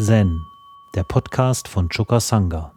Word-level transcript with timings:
Zen, 0.00 0.46
der 0.94 1.02
Podcast 1.02 1.66
von 1.66 1.88
Choka 1.88 2.20
Sangha. 2.20 2.72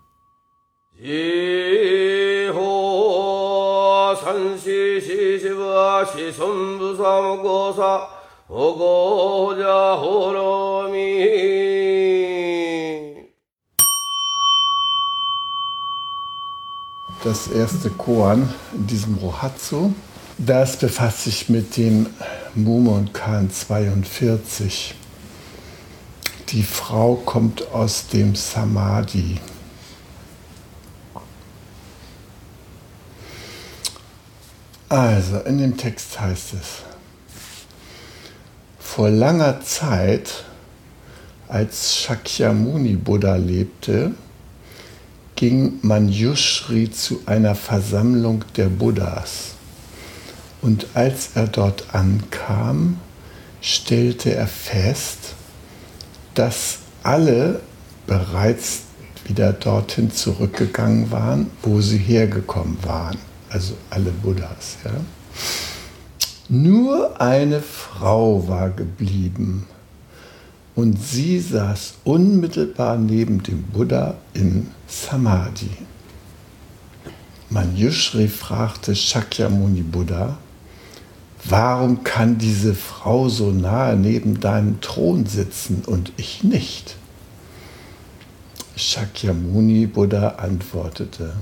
Das 17.23 17.47
erste 17.47 17.89
Koan 17.91 18.51
in 18.73 18.87
diesem 18.87 19.15
Rohatsu, 19.17 19.93
das 20.39 20.79
befasst 20.79 21.25
sich 21.25 21.49
mit 21.49 21.77
dem 21.77 22.07
Mumon 22.55 23.13
Kan 23.13 23.51
42. 23.51 24.95
Die 26.51 26.63
Frau 26.63 27.15
kommt 27.15 27.71
aus 27.71 28.07
dem 28.07 28.35
Samadhi. 28.35 29.39
Also, 34.89 35.37
in 35.39 35.59
dem 35.59 35.77
Text 35.77 36.19
heißt 36.19 36.53
es, 36.55 36.83
vor 38.77 39.09
langer 39.09 39.61
Zeit, 39.61 40.43
als 41.47 41.95
Shakyamuni 41.95 42.97
Buddha 42.97 43.37
lebte, 43.37 44.13
ging 45.37 45.79
Manjushri 45.81 46.91
zu 46.91 47.21
einer 47.27 47.55
Versammlung 47.55 48.43
der 48.57 48.67
Buddhas. 48.67 49.51
Und 50.61 50.87
als 50.95 51.29
er 51.35 51.47
dort 51.47 51.95
ankam, 51.95 52.99
stellte 53.61 54.35
er 54.35 54.47
fest, 54.47 55.35
dass 56.33 56.79
alle 57.03 57.61
bereits 58.07 58.81
wieder 59.25 59.53
dorthin 59.53 60.11
zurückgegangen 60.11 61.11
waren, 61.11 61.49
wo 61.61 61.81
sie 61.81 61.97
hergekommen 61.97 62.77
waren. 62.83 63.17
Also 63.49 63.75
alle 63.89 64.11
Buddhas. 64.11 64.77
Ja. 64.83 64.91
Nur 66.49 67.19
eine 67.21 67.61
Frau 67.61 68.47
war 68.47 68.69
geblieben 68.69 69.67
und 70.75 71.01
sie 71.01 71.39
saß 71.39 71.95
unmittelbar 72.03 72.97
neben 72.97 73.43
dem 73.43 73.63
Buddha 73.63 74.15
im 74.33 74.67
Samadhi. 74.87 75.69
Manjushri 77.49 78.27
fragte 78.27 78.95
Shakyamuni 78.95 79.81
Buddha, 79.81 80.37
warum 81.45 82.03
kann 82.03 82.37
diese 82.37 82.73
Frau 82.73 83.29
so 83.29 83.51
nahe 83.51 83.95
neben 83.95 84.39
deinem 84.39 84.81
Thron 84.81 85.25
sitzen 85.25 85.83
und 85.85 86.13
ich 86.17 86.43
nicht? 86.43 86.97
Shakyamuni 88.75 89.85
Buddha 89.85 90.35
antwortete, 90.37 91.33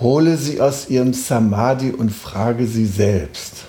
hole 0.00 0.36
sie 0.36 0.60
aus 0.60 0.88
ihrem 0.88 1.14
Samadhi 1.14 1.90
und 1.90 2.10
frage 2.10 2.66
sie 2.66 2.86
selbst. 2.86 3.64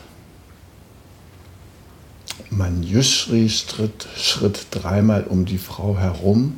Manjushri 2.49 3.47
schritt, 3.49 4.07
schritt 4.17 4.67
dreimal 4.71 5.23
um 5.23 5.45
die 5.45 5.59
Frau 5.59 5.97
herum, 5.97 6.57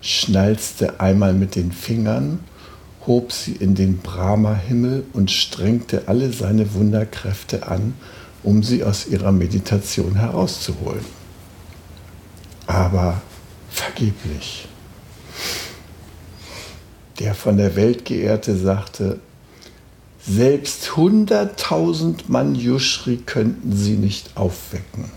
schnalzte 0.00 1.00
einmal 1.00 1.34
mit 1.34 1.56
den 1.56 1.72
Fingern 1.72 2.40
hob 3.06 3.32
sie 3.32 3.52
in 3.52 3.74
den 3.74 3.98
Brahma-Himmel 3.98 5.04
und 5.12 5.30
strengte 5.30 6.04
alle 6.06 6.32
seine 6.32 6.74
Wunderkräfte 6.74 7.66
an, 7.66 7.94
um 8.42 8.62
sie 8.62 8.84
aus 8.84 9.06
ihrer 9.06 9.32
Meditation 9.32 10.16
herauszuholen. 10.16 11.04
Aber 12.66 13.20
vergeblich. 13.70 14.68
Der 17.18 17.34
von 17.34 17.56
der 17.56 17.76
Welt 17.76 18.04
geehrte 18.04 18.56
sagte, 18.56 19.20
selbst 20.26 20.96
hunderttausend 20.96 22.28
Manjushri 22.28 23.16
könnten 23.18 23.76
sie 23.76 23.96
nicht 23.96 24.36
aufwecken. 24.36 25.10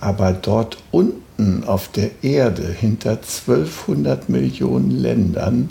Aber 0.00 0.32
dort 0.32 0.78
unten 0.90 1.64
auf 1.64 1.88
der 1.88 2.10
Erde, 2.22 2.66
hinter 2.68 3.12
1200 3.12 4.28
Millionen 4.28 4.90
Ländern, 4.90 5.70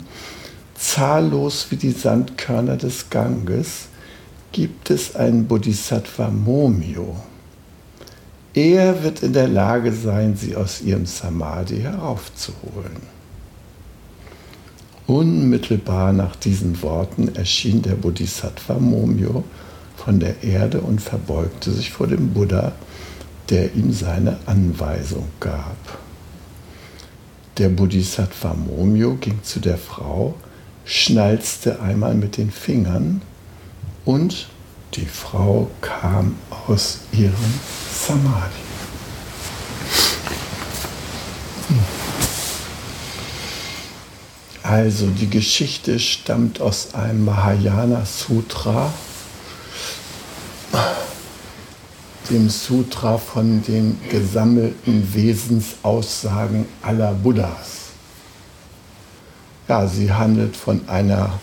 zahllos 0.74 1.66
wie 1.70 1.76
die 1.76 1.92
Sandkörner 1.92 2.76
des 2.76 3.10
Ganges, 3.10 3.88
gibt 4.52 4.90
es 4.90 5.16
einen 5.16 5.46
Bodhisattva 5.46 6.30
Momio. 6.30 7.16
Er 8.54 9.02
wird 9.02 9.22
in 9.22 9.32
der 9.32 9.48
Lage 9.48 9.92
sein, 9.92 10.36
sie 10.36 10.54
aus 10.54 10.80
ihrem 10.80 11.06
Samadhi 11.06 11.80
heraufzuholen. 11.80 13.14
Unmittelbar 15.06 16.12
nach 16.12 16.36
diesen 16.36 16.80
Worten 16.82 17.34
erschien 17.34 17.82
der 17.82 17.94
Bodhisattva 17.94 18.78
Momio 18.78 19.44
von 19.96 20.20
der 20.20 20.42
Erde 20.44 20.80
und 20.80 21.02
verbeugte 21.02 21.72
sich 21.72 21.90
vor 21.90 22.06
dem 22.06 22.32
Buddha, 22.32 22.72
der 23.50 23.74
ihm 23.74 23.92
seine 23.92 24.38
Anweisung 24.46 25.28
gab. 25.40 25.98
Der 27.58 27.68
Bodhisattva 27.68 28.54
Momio 28.54 29.16
ging 29.16 29.42
zu 29.42 29.60
der 29.60 29.78
Frau, 29.78 30.34
schnalzte 30.84 31.80
einmal 31.80 32.14
mit 32.14 32.36
den 32.36 32.50
Fingern 32.50 33.22
und 34.04 34.48
die 34.94 35.06
Frau 35.06 35.70
kam 35.80 36.36
aus 36.66 37.00
ihrem 37.12 37.34
Samadhi. 37.92 38.64
Also 44.62 45.08
die 45.08 45.28
Geschichte 45.28 45.98
stammt 45.98 46.60
aus 46.60 46.94
einem 46.94 47.24
Mahayana 47.24 48.04
Sutra, 48.06 48.92
dem 52.30 52.48
Sutra 52.48 53.18
von 53.18 53.62
den 53.62 54.00
gesammelten 54.10 55.14
Wesensaussagen 55.14 56.66
aller 56.82 57.12
Buddhas 57.12 57.83
ja, 59.68 59.86
sie 59.86 60.12
handelt 60.12 60.56
von 60.56 60.88
einer 60.88 61.38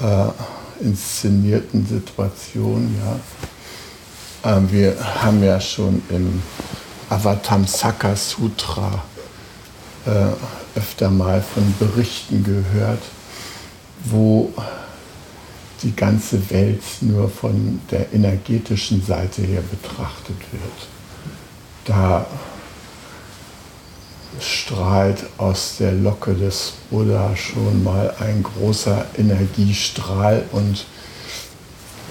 äh, 0.00 0.84
inszenierten 0.84 1.86
Situation. 1.86 2.94
Ja. 4.44 4.56
Ähm, 4.56 4.70
wir 4.70 4.96
haben 5.22 5.42
ja 5.42 5.60
schon 5.60 6.02
im 6.10 6.42
Avatamsaka 7.08 8.16
Sutra 8.16 9.02
äh, 10.06 10.78
öfter 10.78 11.10
mal 11.10 11.42
von 11.42 11.74
Berichten 11.78 12.44
gehört, 12.44 13.02
wo 14.04 14.52
die 15.82 15.94
ganze 15.94 16.50
Welt 16.50 16.82
nur 17.00 17.28
von 17.28 17.80
der 17.90 18.12
energetischen 18.12 19.04
Seite 19.04 19.42
her 19.42 19.62
betrachtet 19.70 20.36
wird. 20.52 20.88
Da 21.84 22.26
strahlt 24.40 25.24
aus 25.38 25.76
der 25.78 25.92
Locke 25.92 26.34
des 26.34 26.74
Buddha 26.90 27.34
schon 27.36 27.82
mal 27.82 28.14
ein 28.20 28.42
großer 28.42 29.06
Energiestrahl 29.16 30.44
und 30.52 30.86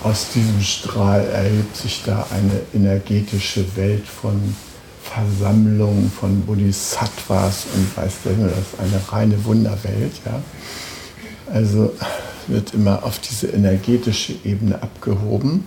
aus 0.04 0.28
diesem 0.34 0.62
Strahl 0.62 1.26
erhebt 1.26 1.76
sich 1.76 2.04
da 2.06 2.28
eine 2.30 2.62
energetische 2.74 3.66
Welt 3.76 4.08
von 4.08 4.56
Versammlungen 5.02 6.12
von 6.12 6.42
Bodhisattvas 6.42 7.66
und 7.74 7.98
weiß 7.98 8.14
der 8.26 8.34
Himmel, 8.34 8.50
das 8.50 8.60
ist 8.60 8.80
eine 8.80 9.12
reine 9.12 9.46
Wunderwelt. 9.46 10.14
Ja. 10.26 10.42
Also 11.52 11.94
wird 12.48 12.74
immer 12.74 13.04
auf 13.04 13.20
diese 13.20 13.48
energetische 13.48 14.34
Ebene 14.44 14.82
abgehoben. 14.82 15.66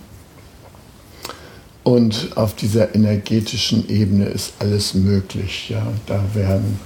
Und 1.88 2.36
auf 2.36 2.54
dieser 2.54 2.94
energetischen 2.94 3.88
Ebene 3.88 4.26
ist 4.26 4.52
alles 4.58 4.92
möglich. 4.92 5.70
Ja? 5.70 5.86
Da 6.04 6.22
werden 6.34 6.78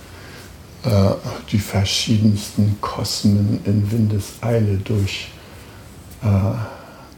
äh, 0.85 1.11
die 1.51 1.59
verschiedensten 1.59 2.77
Kosmen 2.81 3.59
in 3.65 3.91
Windeseile 3.91 4.77
durch, 4.77 5.27
äh, 6.23 6.29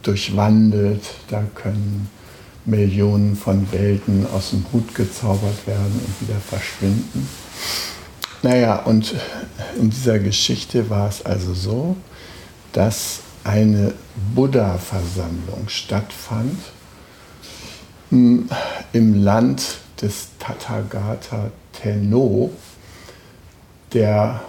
durchwandelt. 0.02 1.02
Da 1.28 1.44
können 1.54 2.08
Millionen 2.64 3.36
von 3.36 3.70
Welten 3.70 4.26
aus 4.32 4.52
dem 4.52 4.64
Hut 4.72 4.94
gezaubert 4.94 5.66
werden 5.66 6.00
und 6.06 6.26
wieder 6.26 6.40
verschwinden. 6.40 7.28
Naja, 8.40 8.76
und 8.76 9.14
in 9.78 9.90
dieser 9.90 10.20
Geschichte 10.20 10.88
war 10.88 11.10
es 11.10 11.20
also 11.20 11.52
so, 11.52 11.96
dass 12.72 13.20
eine 13.44 13.92
Buddha-Versammlung 14.34 15.68
stattfand 15.68 16.56
im 18.10 18.48
Land 18.92 19.78
des 20.00 20.28
Tathagata 20.38 21.50
Tenno, 21.72 22.50
der 23.92 24.42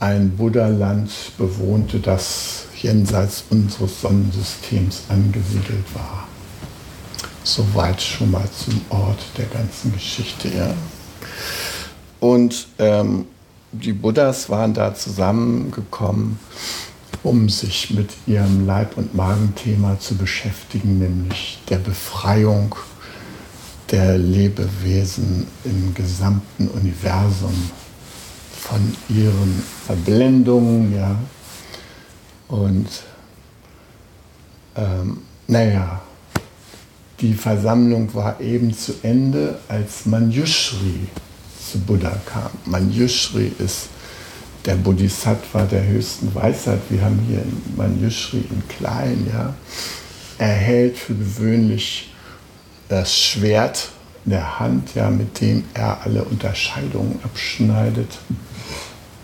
ein 0.00 0.30
Buddha-Land 0.36 1.10
bewohnte, 1.36 2.00
das 2.00 2.64
jenseits 2.76 3.44
unseres 3.50 4.00
Sonnensystems 4.00 5.02
angesiedelt 5.08 5.84
war. 5.94 6.26
Soweit 7.42 8.00
schon 8.00 8.30
mal 8.30 8.48
zum 8.50 8.80
Ort 8.88 9.18
der 9.36 9.46
ganzen 9.46 9.92
Geschichte. 9.92 10.48
Ja. 10.48 10.74
Und 12.20 12.68
ähm, 12.78 13.26
die 13.72 13.92
Buddhas 13.92 14.48
waren 14.48 14.74
da 14.74 14.94
zusammengekommen, 14.94 16.38
um 17.22 17.48
sich 17.48 17.90
mit 17.90 18.10
ihrem 18.26 18.66
Leib- 18.66 18.96
und 18.96 19.14
Magenthema 19.14 19.98
zu 19.98 20.16
beschäftigen, 20.16 20.98
nämlich 20.98 21.58
der 21.68 21.78
Befreiung 21.78 22.74
der 23.90 24.18
Lebewesen 24.18 25.46
im 25.64 25.94
gesamten 25.94 26.68
Universum 26.68 27.70
von 28.56 28.96
ihren 29.08 29.62
Verblendungen, 29.86 30.94
ja. 30.94 31.16
Und 32.48 32.88
ähm, 34.76 35.22
naja, 35.46 36.00
die 37.20 37.34
Versammlung 37.34 38.14
war 38.14 38.40
eben 38.40 38.72
zu 38.72 38.94
Ende, 39.02 39.58
als 39.68 40.06
Manjushri 40.06 41.08
zu 41.70 41.78
Buddha 41.80 42.18
kam. 42.26 42.50
Manjushri 42.64 43.52
ist 43.58 43.88
der 44.64 44.74
Bodhisattva 44.74 45.62
der 45.62 45.86
höchsten 45.86 46.34
Weisheit. 46.34 46.80
Wir 46.90 47.02
haben 47.02 47.18
hier 47.26 47.42
Manjushri 47.76 48.38
in 48.38 48.62
klein, 48.68 49.26
ja. 49.32 49.54
Er 50.38 50.54
hält 50.54 50.96
für 50.96 51.14
gewöhnlich 51.14 52.12
das 52.88 53.16
Schwert 53.16 53.90
in 54.24 54.32
der 54.32 54.58
Hand, 54.58 54.94
ja, 54.94 55.10
mit 55.10 55.40
dem 55.40 55.64
er 55.74 56.02
alle 56.02 56.24
Unterscheidungen 56.24 57.18
abschneidet. 57.22 58.18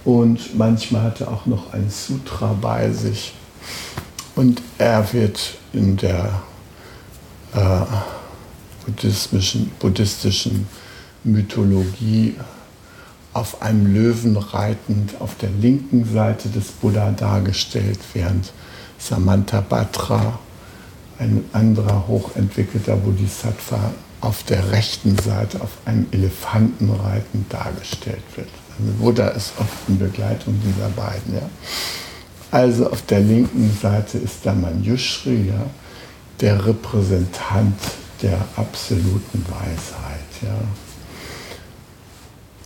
Und 0.04 0.56
manchmal 0.56 1.02
hat 1.02 1.20
er 1.20 1.28
auch 1.28 1.46
noch 1.46 1.72
ein 1.72 1.90
Sutra 1.90 2.56
bei 2.60 2.90
sich. 2.90 3.34
Und 4.34 4.62
er 4.78 5.12
wird 5.12 5.56
in 5.72 5.96
der 5.96 6.42
äh, 7.54 7.80
buddhistischen, 8.84 9.72
buddhistischen 9.78 10.68
Mythologie 11.24 12.36
auf 13.36 13.60
einem 13.60 13.92
Löwen 13.92 14.36
reitend 14.38 15.20
auf 15.20 15.36
der 15.36 15.50
linken 15.50 16.10
Seite 16.10 16.48
des 16.48 16.68
Buddha 16.68 17.10
dargestellt, 17.10 17.98
während 18.14 18.52
Samantabhadra, 18.98 20.38
ein 21.18 21.44
anderer 21.52 22.08
hochentwickelter 22.08 22.96
Bodhisattva, 22.96 23.92
auf 24.22 24.42
der 24.44 24.72
rechten 24.72 25.18
Seite 25.18 25.60
auf 25.60 25.70
einem 25.84 26.06
Elefanten 26.12 26.90
reitend 26.90 27.52
dargestellt 27.52 28.22
wird. 28.36 28.48
Also 28.78 28.92
Buddha 28.98 29.28
ist 29.28 29.52
oft 29.58 29.88
in 29.88 29.98
Begleitung 29.98 30.58
dieser 30.64 30.88
beiden. 30.88 31.34
Ja. 31.34 31.50
Also 32.50 32.90
auf 32.90 33.02
der 33.02 33.20
linken 33.20 33.76
Seite 33.80 34.16
ist 34.16 34.44
da 34.44 34.54
Manjushri, 34.54 35.48
ja, 35.48 35.66
der 36.40 36.64
Repräsentant 36.64 37.78
der 38.22 38.38
absoluten 38.56 39.44
Weisheit. 39.50 40.42
Ja. 40.42 40.85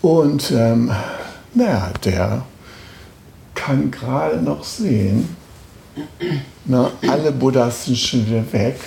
Und 0.02 0.50
ähm, 0.50 0.90
naja, 1.54 1.92
der 2.04 2.44
kann 3.54 3.90
gerade 3.90 4.40
noch 4.40 4.64
sehen, 4.64 5.36
na, 6.64 6.90
alle 7.06 7.32
Buddhas 7.32 7.84
sind 7.84 7.98
schon 7.98 8.26
wieder 8.26 8.52
weg, 8.52 8.78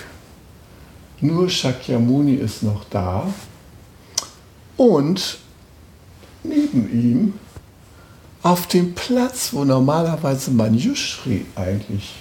nur 1.21 1.49
Shakyamuni 1.49 2.35
ist 2.35 2.63
noch 2.63 2.83
da 2.89 3.27
und 4.77 5.37
neben 6.43 6.91
ihm 6.91 7.33
auf 8.41 8.67
dem 8.67 8.93
Platz, 8.93 9.53
wo 9.53 9.63
normalerweise 9.63 10.51
Manjushri 10.51 11.45
eigentlich 11.55 12.15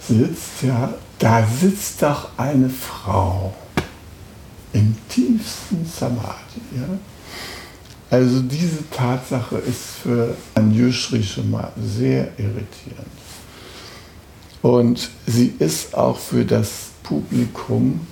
sitzt, 0.00 0.62
ja, 0.62 0.94
da 1.18 1.46
sitzt 1.46 2.02
doch 2.02 2.30
eine 2.36 2.70
Frau 2.70 3.54
im 4.72 4.96
tiefsten 5.08 5.84
Samadhi. 5.86 6.60
Ja. 6.76 6.98
Also 8.14 8.42
diese 8.42 8.88
Tatsache 8.90 9.56
ist 9.56 9.96
für 10.00 10.36
Manjushri 10.54 11.20
schon 11.20 11.50
mal 11.50 11.72
sehr 11.84 12.28
irritierend. 12.38 13.10
Und 14.62 15.10
sie 15.26 15.52
ist 15.58 15.96
auch 15.96 16.16
für 16.16 16.44
das 16.44 16.90
Publikum 17.02 18.06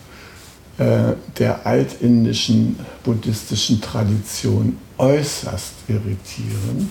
äh, 0.79 1.13
der 1.39 1.65
altindischen 1.65 2.81
buddhistischen 3.05 3.81
Tradition 3.81 4.77
äußerst 4.99 5.75
irritierend. 5.87 6.91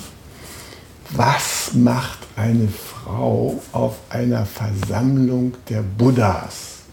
Was 1.10 1.74
macht 1.74 2.20
eine 2.38 2.70
Frau 2.70 3.62
auf 3.74 3.98
einer 4.08 4.46
Versammlung 4.46 5.56
der 5.68 5.82
Buddhas? 5.82 6.84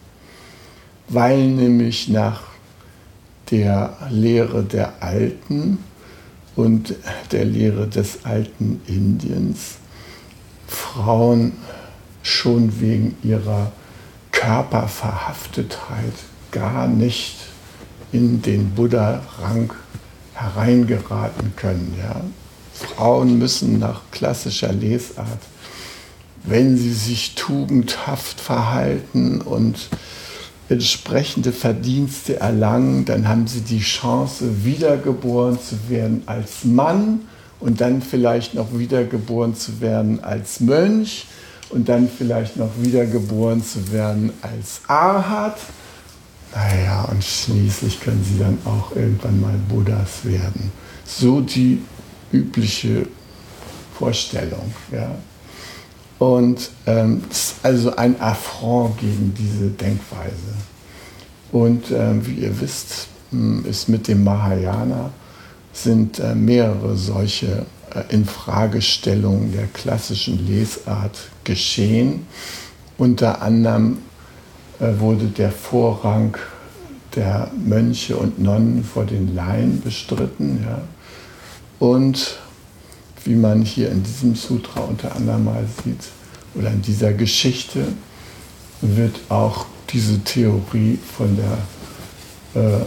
Weil 1.07 1.47
nämlich 1.47 2.09
nach 2.09 2.41
der 3.53 3.97
Lehre 4.11 4.65
der 4.65 5.01
Alten 5.01 5.79
und 6.59 6.97
der 7.31 7.45
Lehre 7.45 7.87
des 7.87 8.25
alten 8.25 8.81
Indiens 8.89 9.77
Frauen 10.67 11.53
schon 12.25 12.81
wegen 12.81 13.17
ihrer 13.23 13.71
Körperverhaftetheit 14.33 16.15
gar 16.51 16.89
nicht 16.89 17.37
in 18.11 18.43
den 18.43 18.71
Buddha-Rang 18.75 19.73
hereingeraten 20.35 21.53
können. 21.55 21.95
Ja? 21.97 22.23
Frauen 22.73 23.39
müssen 23.39 23.79
nach 23.79 24.01
klassischer 24.11 24.73
Lesart, 24.73 25.39
wenn 26.43 26.77
sie 26.77 26.93
sich 26.93 27.37
tugendhaft 27.37 28.41
verhalten 28.41 29.43
und 29.43 29.91
entsprechende 30.69 31.53
Verdienste 31.53 32.41
erlangen, 32.41 33.05
dann 33.05 33.27
haben 33.27 33.47
sie 33.47 33.63
die 33.63 33.81
Chance, 33.81 34.65
wiedergeboren 34.65 35.59
zu 35.61 35.77
werden 35.89 36.23
als 36.27 36.65
Mann 36.65 37.23
und 37.61 37.81
dann 37.81 38.03
vielleicht 38.03 38.55
noch 38.55 38.79
wiedergeboren 38.79 39.55
zu 39.55 39.81
werden 39.81 40.23
als 40.23 40.61
Mönch 40.61 41.27
und 41.71 41.89
dann 41.89 42.09
vielleicht 42.09 42.57
noch 42.57 42.71
wiedergeboren 42.81 43.65
zu 43.65 43.93
werden 43.93 44.33
als 44.43 44.81
Arhat. 44.87 45.59
Naja, 46.55 47.05
und 47.05 47.23
schließlich 47.23 48.01
können 48.01 48.25
sie 48.25 48.39
dann 48.39 48.59
auch 48.65 48.95
irgendwann 48.97 49.41
mal 49.41 49.55
Buddhas 49.69 50.25
werden. 50.25 50.73
So 51.05 51.41
die 51.41 51.83
übliche 52.33 53.07
Vorstellung. 53.99 54.73
Ja. 54.93 55.15
Und 56.19 56.71
ähm, 56.87 57.23
also 57.63 57.95
ein 57.95 58.21
Affront 58.21 58.99
gegen 58.99 59.35
diese 59.39 59.71
Denkweise. 59.71 60.55
Und 61.53 61.91
äh, 61.91 62.27
wie 62.27 62.43
ihr 62.43 62.61
wisst, 62.61 63.09
hm, 63.31 63.65
ist 63.67 63.89
mit 63.89 64.09
dem 64.09 64.25
Mahayana 64.25 65.11
sind 65.73 66.19
äh, 66.19 66.35
mehrere 66.35 66.97
solche 66.97 67.67
äh, 67.95 68.13
Infragestellungen 68.13 69.53
der 69.53 69.67
klassischen 69.67 70.47
Lesart 70.47 71.31
geschehen. 71.45 72.27
Unter 72.97 73.43
anderem 73.43 73.99
äh, 74.81 74.99
wurde 74.99 75.27
der 75.27 75.53
Vorrang 75.53 76.37
der 77.15 77.51
Mönche 77.65 78.17
und 78.17 78.39
Nonnen 78.39 78.85
vor 78.85 79.05
den 79.05 79.35
Laien 79.35 79.81
bestritten. 79.81 80.65
Ja. 80.65 80.83
Und 81.79 82.39
wie 83.25 83.35
man 83.35 83.63
hier 83.63 83.91
in 83.91 84.03
diesem 84.03 84.35
Sutra 84.35 84.81
unter 84.81 85.15
anderem 85.15 85.45
mal 85.45 85.65
sieht, 85.85 86.05
oder 86.55 86.71
in 86.71 86.83
dieser 86.83 87.13
Geschichte, 87.13 87.87
wird 88.81 89.17
auch 89.29 89.67
diese 89.91 90.23
Theorie 90.25 90.99
von 91.17 91.37
der 91.37 92.63
äh, 92.63 92.85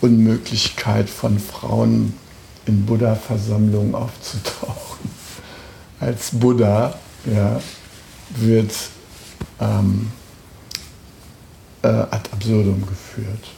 Unmöglichkeit 0.00 1.08
von 1.08 1.38
Frauen 1.38 2.14
in 2.66 2.84
Buddha-Versammlungen 2.84 3.94
aufzutauchen. 3.94 5.10
Als 6.00 6.30
Buddha 6.32 6.94
ja, 7.24 7.60
wird 8.36 8.72
ähm, 9.60 10.10
äh, 11.82 11.88
ad 11.88 12.30
absurdum 12.32 12.84
geführt. 12.86 13.50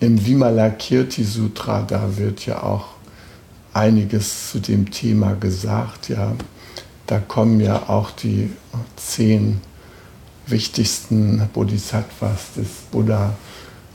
Im 0.00 0.24
Vimalakirti 0.24 1.22
Sutra, 1.22 1.82
da 1.82 2.16
wird 2.16 2.44
ja 2.46 2.62
auch 2.62 2.86
einiges 3.74 4.50
zu 4.50 4.60
dem 4.60 4.90
Thema 4.90 5.34
gesagt. 5.34 6.08
Ja. 6.08 6.32
Da 7.06 7.18
kommen 7.18 7.60
ja 7.60 7.88
auch 7.88 8.10
die 8.10 8.50
zehn 8.96 9.60
wichtigsten 10.46 11.48
Bodhisattvas 11.52 12.54
des 12.56 12.68
Buddha, 12.90 13.34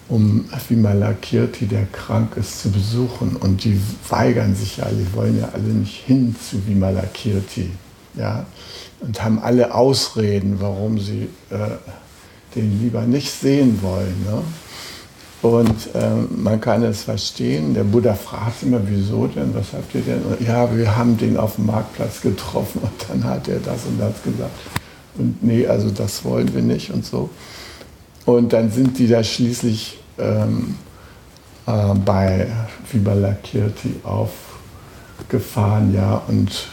um 0.09 0.45
Vimalakirti, 0.67 1.65
der 1.65 1.85
krank 1.85 2.37
ist, 2.37 2.61
zu 2.61 2.71
besuchen. 2.71 3.35
Und 3.35 3.63
die 3.63 3.79
weigern 4.09 4.55
sich 4.55 4.77
ja, 4.77 4.87
die 4.89 5.13
wollen 5.13 5.39
ja 5.39 5.49
alle 5.53 5.63
nicht 5.63 6.05
hin 6.05 6.35
zu 6.49 6.65
Vimalakirti. 6.65 7.71
Ja? 8.15 8.45
Und 9.01 9.23
haben 9.23 9.39
alle 9.39 9.73
Ausreden, 9.73 10.59
warum 10.59 10.99
sie 10.99 11.29
äh, 11.49 11.77
den 12.55 12.81
lieber 12.81 13.01
nicht 13.01 13.31
sehen 13.31 13.79
wollen. 13.81 14.23
Ne? 14.25 14.41
Und 15.41 15.89
ähm, 15.93 16.27
man 16.35 16.59
kann 16.59 16.83
es 16.83 17.03
verstehen. 17.03 17.73
Der 17.75 17.83
Buddha 17.83 18.15
fragt 18.15 18.63
immer, 18.63 18.79
wieso 18.85 19.27
denn, 19.27 19.53
was 19.53 19.73
habt 19.73 19.93
ihr 19.93 20.01
denn? 20.01 20.21
Ja, 20.39 20.75
wir 20.75 20.97
haben 20.97 21.17
den 21.17 21.37
auf 21.37 21.55
dem 21.55 21.67
Marktplatz 21.67 22.21
getroffen 22.21 22.81
und 22.81 22.91
dann 23.07 23.23
hat 23.23 23.47
er 23.47 23.59
das 23.59 23.85
und 23.85 23.99
das 23.99 24.21
gesagt. 24.23 24.59
Und 25.17 25.43
nee, 25.43 25.67
also 25.67 25.91
das 25.91 26.23
wollen 26.25 26.53
wir 26.53 26.61
nicht 26.61 26.91
und 26.91 27.05
so. 27.05 27.29
Und 28.25 28.51
dann 28.51 28.71
sind 28.71 28.97
die 28.97 29.07
da 29.07 29.23
schließlich 29.23 29.99
ähm, 30.17 30.75
äh, 31.67 31.93
bei 32.05 32.47
Vibalakirti 32.91 34.01
aufgefahren, 34.03 35.93
ja, 35.93 36.21
und 36.27 36.67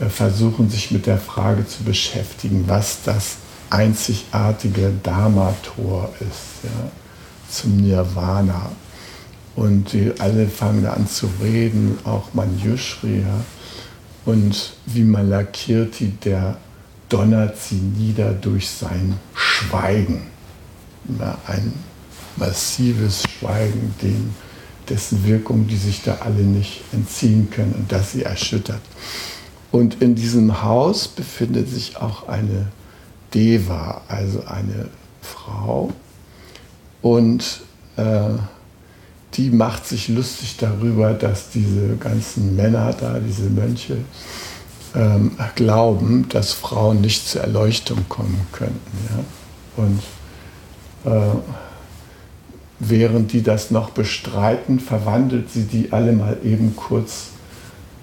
äh, 0.00 0.06
versuchen 0.06 0.68
sich 0.68 0.90
mit 0.90 1.06
der 1.06 1.18
Frage 1.18 1.66
zu 1.66 1.84
beschäftigen, 1.84 2.64
was 2.66 3.02
das 3.04 3.36
einzigartige 3.70 4.92
Dharma-Tor 5.02 6.10
ist, 6.20 6.64
ja, 6.64 6.90
zum 7.50 7.76
Nirvana. 7.76 8.70
Und 9.56 9.92
die 9.92 10.12
alle 10.18 10.48
fangen 10.48 10.86
an 10.86 11.06
zu 11.06 11.28
reden, 11.42 11.98
auch 12.04 12.32
Manjushri, 12.34 13.20
ja, 13.20 13.44
und 14.24 14.74
Vimalakirti, 14.86 16.12
der 16.24 16.56
donnert 17.08 17.58
sie 17.58 17.76
nieder 17.76 18.32
durch 18.32 18.70
sein 18.70 19.18
Schweigen. 19.34 20.28
Ja, 21.18 21.36
ein 21.46 21.72
massives 22.36 23.22
Schweigen, 23.22 23.94
dem, 24.02 24.34
dessen 24.88 25.24
Wirkung 25.26 25.66
die 25.66 25.76
sich 25.76 26.02
da 26.02 26.18
alle 26.20 26.42
nicht 26.42 26.82
entziehen 26.92 27.50
können 27.50 27.74
und 27.74 27.90
das 27.90 28.12
sie 28.12 28.22
erschüttert. 28.22 28.82
Und 29.72 30.02
in 30.02 30.14
diesem 30.14 30.62
Haus 30.62 31.08
befindet 31.08 31.68
sich 31.68 31.96
auch 31.96 32.28
eine 32.28 32.66
Deva, 33.34 34.02
also 34.08 34.44
eine 34.44 34.88
Frau. 35.22 35.92
Und 37.02 37.62
äh, 37.96 38.30
die 39.34 39.50
macht 39.50 39.86
sich 39.86 40.08
lustig 40.08 40.56
darüber, 40.58 41.12
dass 41.12 41.50
diese 41.50 41.96
ganzen 41.96 42.56
Männer 42.56 42.92
da, 42.98 43.18
diese 43.18 43.48
Mönche, 43.48 43.98
ähm, 44.94 45.32
glauben, 45.54 46.26
dass 46.28 46.52
Frauen 46.52 47.00
nicht 47.00 47.28
zur 47.28 47.42
Erleuchtung 47.42 47.98
kommen 48.08 48.46
könnten. 48.52 48.98
Ja? 49.08 49.84
Und 49.84 50.02
äh, 51.12 51.36
während 52.80 53.32
die 53.32 53.42
das 53.42 53.70
noch 53.70 53.90
bestreiten, 53.90 54.80
verwandelt 54.80 55.50
sie 55.50 55.64
die 55.64 55.92
alle 55.92 56.12
mal 56.12 56.38
eben 56.42 56.74
kurz 56.74 57.28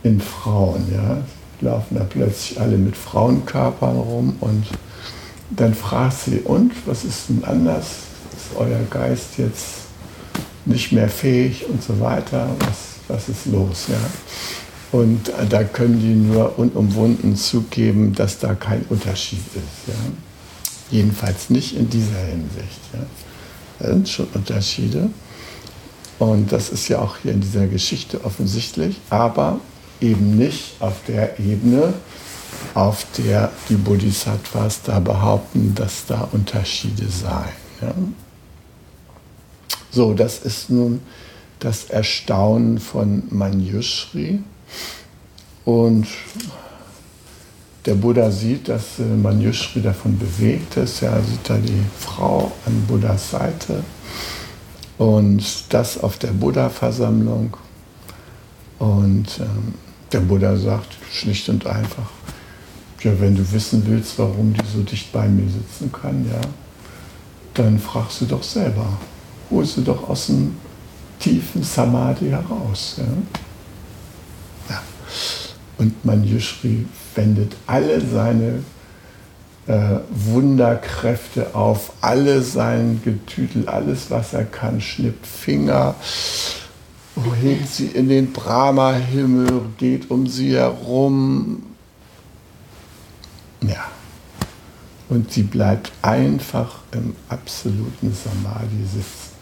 in 0.04 0.22
Frauen. 0.22 0.88
Ja? 0.94 1.18
Laufen 1.60 1.98
da 1.98 2.04
plötzlich 2.04 2.60
alle 2.60 2.78
mit 2.78 2.96
Frauenkörpern 2.96 3.98
rum 3.98 4.38
und 4.40 4.68
dann 5.50 5.74
fragt 5.74 6.20
sie, 6.20 6.40
und 6.40 6.72
was 6.86 7.04
ist 7.04 7.30
denn 7.30 7.44
anders? 7.44 7.88
Ist 8.38 8.56
euer 8.56 8.84
Geist 8.90 9.38
jetzt 9.38 9.66
nicht 10.66 10.92
mehr 10.92 11.10
fähig 11.10 11.66
und 11.68 11.84
so 11.84 12.00
weiter? 12.00 12.48
Was, 12.60 12.78
was 13.08 13.30
ist 13.30 13.48
los? 13.48 13.88
Ja? 13.88 13.98
Und 14.92 15.32
da 15.50 15.64
können 15.64 16.00
die 16.00 16.14
nur 16.14 16.58
unumwunden 16.58 17.36
zugeben, 17.36 18.14
dass 18.14 18.40
da 18.40 18.54
kein 18.54 18.86
Unterschied 18.90 19.40
ist. 19.40 19.88
Ja? 19.88 19.94
Jedenfalls 20.92 21.50
nicht 21.50 21.76
in 21.76 21.90
dieser 21.90 22.20
Hinsicht. 22.20 22.80
Ja? 22.94 23.00
Da 23.80 23.88
sind 23.94 24.08
schon 24.08 24.28
Unterschiede. 24.34 25.10
Und 26.20 26.52
das 26.52 26.70
ist 26.70 26.88
ja 26.88 27.00
auch 27.00 27.18
hier 27.22 27.32
in 27.32 27.42
dieser 27.42 27.68
Geschichte 27.68 28.24
offensichtlich, 28.24 28.98
aber 29.10 29.60
eben 30.00 30.38
nicht 30.38 30.76
auf 30.80 30.94
der 31.08 31.40
Ebene, 31.40 31.94
auf 32.74 33.06
der 33.18 33.52
die 33.70 33.76
Bodhisattvas 33.76 34.82
da 34.84 35.00
behaupten, 35.00 35.74
dass 35.76 36.06
da 36.08 36.28
Unterschiede 36.32 37.08
seien. 37.10 37.50
Ja? 37.82 37.94
So, 39.98 40.14
das 40.14 40.38
ist 40.38 40.70
nun 40.70 41.02
das 41.58 41.86
Erstaunen 41.86 42.78
von 42.78 43.24
Manjushri. 43.32 44.38
Und 45.66 46.06
der 47.88 47.96
Buddha 47.96 48.30
sieht, 48.30 48.70
dass 48.70 49.00
äh, 49.00 49.04
Manjushri 49.06 49.82
davon 49.82 50.20
bewegt 50.20 50.78
ist. 50.78 51.02
Er 51.02 51.20
sieht 51.24 51.50
da 51.50 51.58
die 51.58 51.82
Frau 52.00 52.52
an 52.68 52.86
Buddhas 52.88 53.32
Seite. 53.32 53.84
Und 55.00 55.44
das 55.74 55.98
auf 55.98 56.20
der 56.20 56.32
Buddha-Versammlung. 56.32 57.58
Und 58.78 59.26
ähm, 59.40 59.74
der 60.12 60.20
Buddha 60.20 60.56
sagt 60.58 60.96
schlicht 61.12 61.50
und 61.50 61.66
einfach, 61.66 62.12
ja, 63.02 63.20
wenn 63.20 63.36
du 63.36 63.52
wissen 63.52 63.82
willst, 63.88 64.20
warum 64.20 64.54
die 64.54 64.68
so 64.72 64.84
dicht 64.84 65.12
bei 65.12 65.28
mir 65.28 65.50
sitzen 65.50 65.92
kann, 65.92 66.24
ja, 66.32 66.42
dann 67.56 67.80
fragst 67.80 68.22
du 68.22 68.26
doch 68.26 68.44
selber. 68.44 68.86
Hol 69.50 69.66
sie 69.66 69.84
doch 69.84 70.10
aus 70.10 70.28
dem 70.28 70.58
tiefen 71.20 71.64
Samadhi 71.64 72.30
heraus. 72.30 72.96
Ja? 72.98 73.04
ja. 74.70 74.82
Und 75.78 76.04
Manjushri 76.06 76.86
wendet 77.16 77.56
alle 77.66 78.02
seine 78.02 78.64
äh, 79.68 80.00
Wunderkräfte 80.10 81.54
auf, 81.56 81.94
alle 82.02 82.42
sein 82.42 83.02
Getütel, 83.04 83.68
alles, 83.68 84.10
was 84.10 84.34
er 84.34 84.46
kann, 84.46 84.82
schnippt 84.82 85.26
Finger, 85.26 85.96
hebt 87.42 87.68
sie 87.68 87.88
in 87.88 88.10
den 88.10 88.32
Brahma-Himmel, 88.32 89.64
geht 89.78 90.10
um 90.10 90.28
sie 90.28 90.56
herum. 90.56 91.64
Ja. 93.62 93.86
Und 95.10 95.32
sie 95.32 95.44
bleibt 95.44 95.92
einfach 96.02 96.80
im 96.92 97.16
absoluten 97.30 98.14
Samadhi 98.14 98.84
sitzen. 98.84 99.37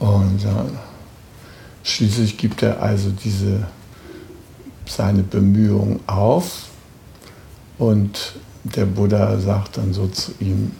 Und 0.00 0.44
äh, 0.44 1.84
schließlich 1.84 2.38
gibt 2.38 2.62
er 2.62 2.82
also 2.82 3.10
diese, 3.10 3.66
seine 4.86 5.22
Bemühungen 5.22 6.00
auf 6.08 6.64
und 7.78 8.34
der 8.64 8.86
Buddha 8.86 9.38
sagt 9.38 9.76
dann 9.76 9.92
so 9.92 10.08
zu 10.08 10.32
ihm, 10.40 10.72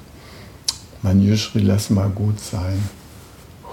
Manjushri, 1.02 1.60
lass 1.60 1.90
mal 1.90 2.08
gut 2.08 2.40
sein. 2.40 2.82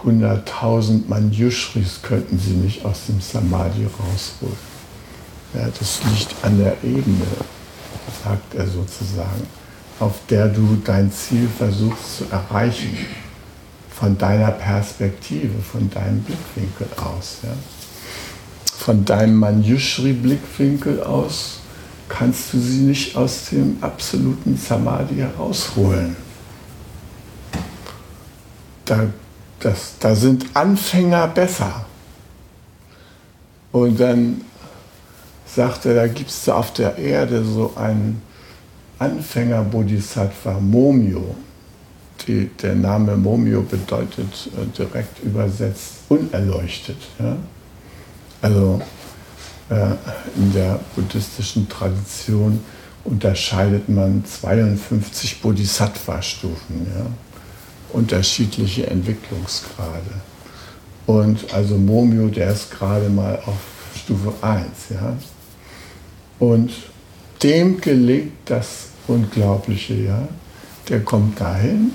100.000 0.05 1.07
Manjushris 1.07 2.01
könnten 2.01 2.37
sie 2.37 2.51
nicht 2.51 2.85
aus 2.85 3.07
dem 3.07 3.19
Samadhi 3.19 3.85
rausholen. 3.85 4.55
Ja, 5.53 5.67
das 5.79 6.01
liegt 6.11 6.35
an 6.43 6.57
der 6.57 6.75
Ebene, 6.83 7.25
sagt 8.23 8.53
er 8.53 8.67
sozusagen, 8.67 9.47
auf 9.99 10.19
der 10.29 10.49
du 10.49 10.77
dein 10.83 11.11
Ziel 11.11 11.47
versuchst 11.57 12.17
zu 12.17 12.25
erreichen 12.31 12.97
von 13.99 14.17
deiner 14.17 14.51
Perspektive, 14.51 15.59
von 15.59 15.89
deinem 15.89 16.21
Blickwinkel 16.21 16.87
aus. 16.97 17.39
Ja? 17.43 17.49
Von 18.77 19.03
deinem 19.05 19.35
Manjushri-Blickwinkel 19.37 21.01
aus 21.01 21.59
kannst 22.07 22.53
du 22.53 22.59
sie 22.59 22.81
nicht 22.81 23.15
aus 23.17 23.49
dem 23.49 23.77
absoluten 23.81 24.55
Samadhi 24.55 25.15
herausholen. 25.15 26.15
Da, 28.85 29.07
das, 29.59 29.95
da 29.99 30.15
sind 30.15 30.45
Anfänger 30.53 31.27
besser. 31.27 31.85
Und 33.71 33.99
dann 33.99 34.41
sagt 35.45 35.85
er, 35.85 35.95
da 35.95 36.07
gibt 36.07 36.29
es 36.29 36.47
auf 36.47 36.71
der 36.73 36.97
Erde 36.97 37.43
so 37.43 37.73
einen 37.75 38.21
Anfänger-Bodhisattva, 38.99 40.59
Momyo 40.59 41.35
die, 42.27 42.49
der 42.61 42.75
Name 42.75 43.15
Momio 43.15 43.61
bedeutet 43.61 44.49
äh, 44.55 44.65
direkt 44.77 45.23
übersetzt 45.23 45.93
unerleuchtet. 46.09 46.97
Ja? 47.19 47.37
Also 48.41 48.81
äh, 49.69 49.91
in 50.35 50.53
der 50.53 50.79
buddhistischen 50.95 51.67
Tradition 51.69 52.59
unterscheidet 53.03 53.87
man 53.89 54.23
52 54.25 55.41
Bodhisattva-Stufen, 55.41 56.87
ja? 56.93 57.05
unterschiedliche 57.93 58.87
Entwicklungsgrade. 58.87 60.21
Und 61.05 61.53
also 61.53 61.77
Momio, 61.77 62.27
der 62.27 62.51
ist 62.51 62.69
gerade 62.71 63.09
mal 63.09 63.39
auf 63.45 63.57
Stufe 63.95 64.33
1. 64.41 64.65
Ja? 64.89 65.15
Und 66.39 66.71
dem 67.41 67.79
gelingt 67.79 68.33
das 68.45 68.87
Unglaubliche, 69.07 69.93
ja. 69.93 70.27
Der 70.89 71.01
kommt 71.01 71.39
dahin 71.39 71.91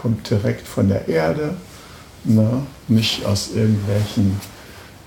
kommt 0.00 0.30
direkt 0.30 0.66
von 0.66 0.88
der 0.88 1.08
Erde, 1.08 1.54
ne? 2.24 2.62
nicht 2.86 3.24
aus 3.24 3.50
irgendwelchen 3.54 4.40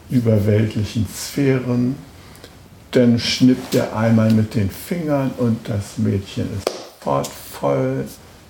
überweltlichen 0.10 1.08
Sphären. 1.08 1.96
Dann 2.92 3.18
schnippt 3.18 3.74
er 3.74 3.96
einmal 3.96 4.32
mit 4.32 4.54
den 4.54 4.70
Fingern 4.70 5.32
und 5.38 5.58
das 5.70 5.98
Mädchen 5.98 6.50
ist 6.58 6.70
sofort 7.00 7.28
voll 7.28 8.06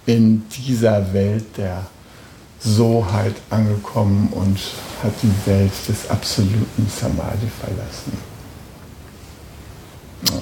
in 0.08 0.44
dieser 0.50 1.14
Welt 1.14 1.46
der 1.58 1.86
Soheit 2.60 3.36
angekommen 3.52 4.30
und 4.32 4.60
hat 5.04 5.14
die 5.22 5.50
Welt 5.50 5.72
des 5.88 6.10
absoluten 6.10 6.88
Samadhi 6.90 7.48
verlassen. 7.60 8.18
Ja. 10.28 10.42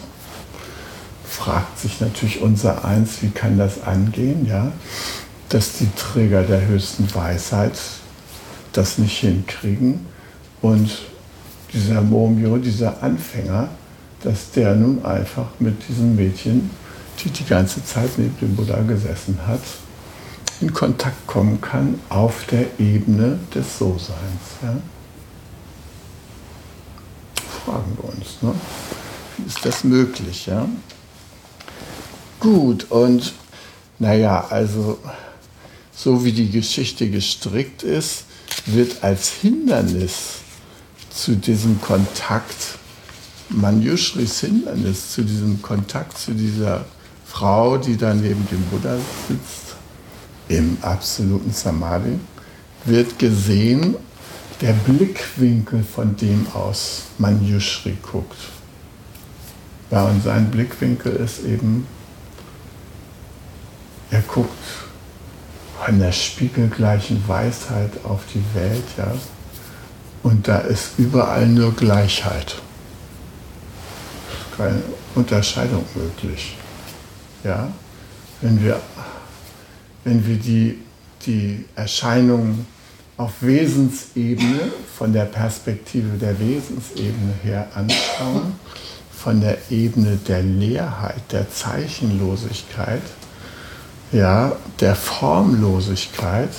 Fragt 1.25 1.79
sich 1.79 1.99
natürlich 1.99 2.41
unser 2.41 2.85
Eins, 2.85 3.21
wie 3.21 3.29
kann 3.29 3.57
das 3.57 3.83
angehen? 3.83 4.45
Ja? 4.45 4.71
Dass 5.49 5.73
die 5.73 5.89
Träger 5.95 6.43
der 6.43 6.67
höchsten 6.67 7.13
Weisheit 7.13 7.73
das 8.71 8.99
nicht 8.99 9.17
hinkriegen 9.17 10.05
und 10.61 10.89
dieser 11.73 12.01
Momio, 12.01 12.57
dieser 12.57 13.01
Anfänger, 13.01 13.69
dass 14.23 14.51
der 14.51 14.75
nun 14.75 15.03
einfach 15.05 15.47
mit 15.59 15.87
diesem 15.87 16.15
Mädchen, 16.15 16.69
die 17.23 17.29
die 17.29 17.45
ganze 17.45 17.83
Zeit 17.83 18.11
neben 18.17 18.37
dem 18.39 18.55
Buddha 18.55 18.81
gesessen 18.81 19.39
hat, 19.47 19.61
in 20.61 20.73
Kontakt 20.73 21.25
kommen 21.25 21.61
kann 21.61 21.99
auf 22.09 22.45
der 22.47 22.79
Ebene 22.79 23.39
des 23.53 23.77
So-Seins. 23.77 24.13
Ja? 24.61 24.75
Fragen 27.65 27.97
wir 27.97 28.09
uns, 28.09 28.41
ne? 28.41 28.53
wie 29.37 29.47
ist 29.47 29.65
das 29.65 29.83
möglich? 29.83 30.47
Ja? 30.47 30.67
Gut, 32.39 32.89
und 32.91 33.33
naja, 33.99 34.45
also 34.49 34.97
so 36.01 36.23
wie 36.23 36.31
die 36.31 36.49
Geschichte 36.49 37.09
gestrickt 37.09 37.83
ist, 37.83 38.23
wird 38.65 39.03
als 39.03 39.31
Hindernis 39.31 40.39
zu 41.09 41.35
diesem 41.35 41.81
Kontakt, 41.81 42.77
Manjushris 43.49 44.39
Hindernis 44.39 45.11
zu 45.11 45.23
diesem 45.23 45.61
Kontakt 45.61 46.17
zu 46.17 46.31
dieser 46.31 46.85
Frau, 47.25 47.77
die 47.77 47.97
da 47.97 48.13
neben 48.13 48.47
dem 48.47 48.63
Buddha 48.71 48.95
sitzt, 49.27 49.75
im 50.47 50.77
absoluten 50.81 51.51
Samadhi, 51.51 52.17
wird 52.85 53.19
gesehen 53.19 53.95
der 54.61 54.73
Blickwinkel, 54.73 55.83
von 55.83 56.15
dem 56.15 56.47
aus 56.53 57.03
Manjushri 57.17 57.97
guckt. 58.01 58.37
Ja, 59.91 60.05
und 60.05 60.23
sein 60.23 60.49
Blickwinkel 60.49 61.13
ist 61.17 61.43
eben, 61.43 61.85
er 64.11 64.21
guckt 64.21 64.88
von 65.85 65.99
der 65.99 66.11
spiegelgleichen 66.11 67.25
Weisheit 67.27 67.91
auf 68.03 68.21
die 68.33 68.43
Welt, 68.53 68.83
ja. 68.97 69.13
Und 70.21 70.47
da 70.47 70.59
ist 70.59 70.91
überall 70.97 71.47
nur 71.47 71.73
Gleichheit. 71.73 72.61
Keine 74.57 74.81
Unterscheidung 75.15 75.85
möglich. 75.95 76.57
Ja? 77.43 77.71
Wenn 78.41 78.61
wir, 78.61 78.81
wenn 80.03 80.25
wir 80.27 80.35
die, 80.35 80.79
die 81.25 81.65
Erscheinungen 81.75 82.67
auf 83.15 83.31
Wesensebene, 83.41 84.71
von 84.97 85.13
der 85.13 85.25
Perspektive 85.25 86.17
der 86.17 86.37
Wesensebene 86.39 87.33
her 87.43 87.67
anschauen, 87.73 88.53
von 89.11 89.39
der 89.39 89.57
Ebene 89.69 90.17
der 90.27 90.43
Leerheit, 90.43 91.21
der 91.31 91.49
Zeichenlosigkeit, 91.49 93.01
ja, 94.11 94.53
der 94.79 94.95
Formlosigkeit. 94.95 96.49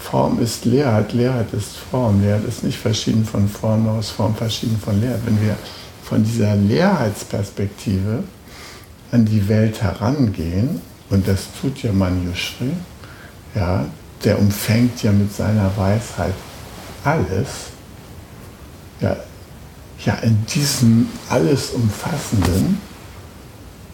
Form 0.00 0.40
ist 0.40 0.64
Leerheit, 0.64 1.12
Leerheit 1.12 1.52
ist 1.52 1.76
Form. 1.90 2.22
Leerheit 2.22 2.44
ist 2.44 2.64
nicht 2.64 2.78
verschieden 2.78 3.24
von 3.24 3.48
Form 3.48 3.88
aus 3.88 4.10
Form 4.10 4.34
verschieden 4.34 4.80
von 4.82 4.98
Leerheit. 5.00 5.20
Wenn 5.26 5.40
wir 5.42 5.56
von 6.02 6.24
dieser 6.24 6.56
Leerheitsperspektive 6.56 8.22
an 9.12 9.24
die 9.26 9.46
Welt 9.48 9.82
herangehen, 9.82 10.80
und 11.10 11.26
das 11.26 11.48
tut 11.60 11.82
ja 11.82 11.92
Manjushri, 11.92 12.72
ja, 13.54 13.84
der 14.24 14.38
umfängt 14.38 15.02
ja 15.02 15.12
mit 15.12 15.34
seiner 15.34 15.70
Weisheit 15.76 16.34
alles, 17.04 17.48
ja, 19.00 19.16
ja 20.04 20.14
in 20.22 20.44
diesem 20.46 21.08
alles 21.28 21.70
Umfassenden, 21.70 22.80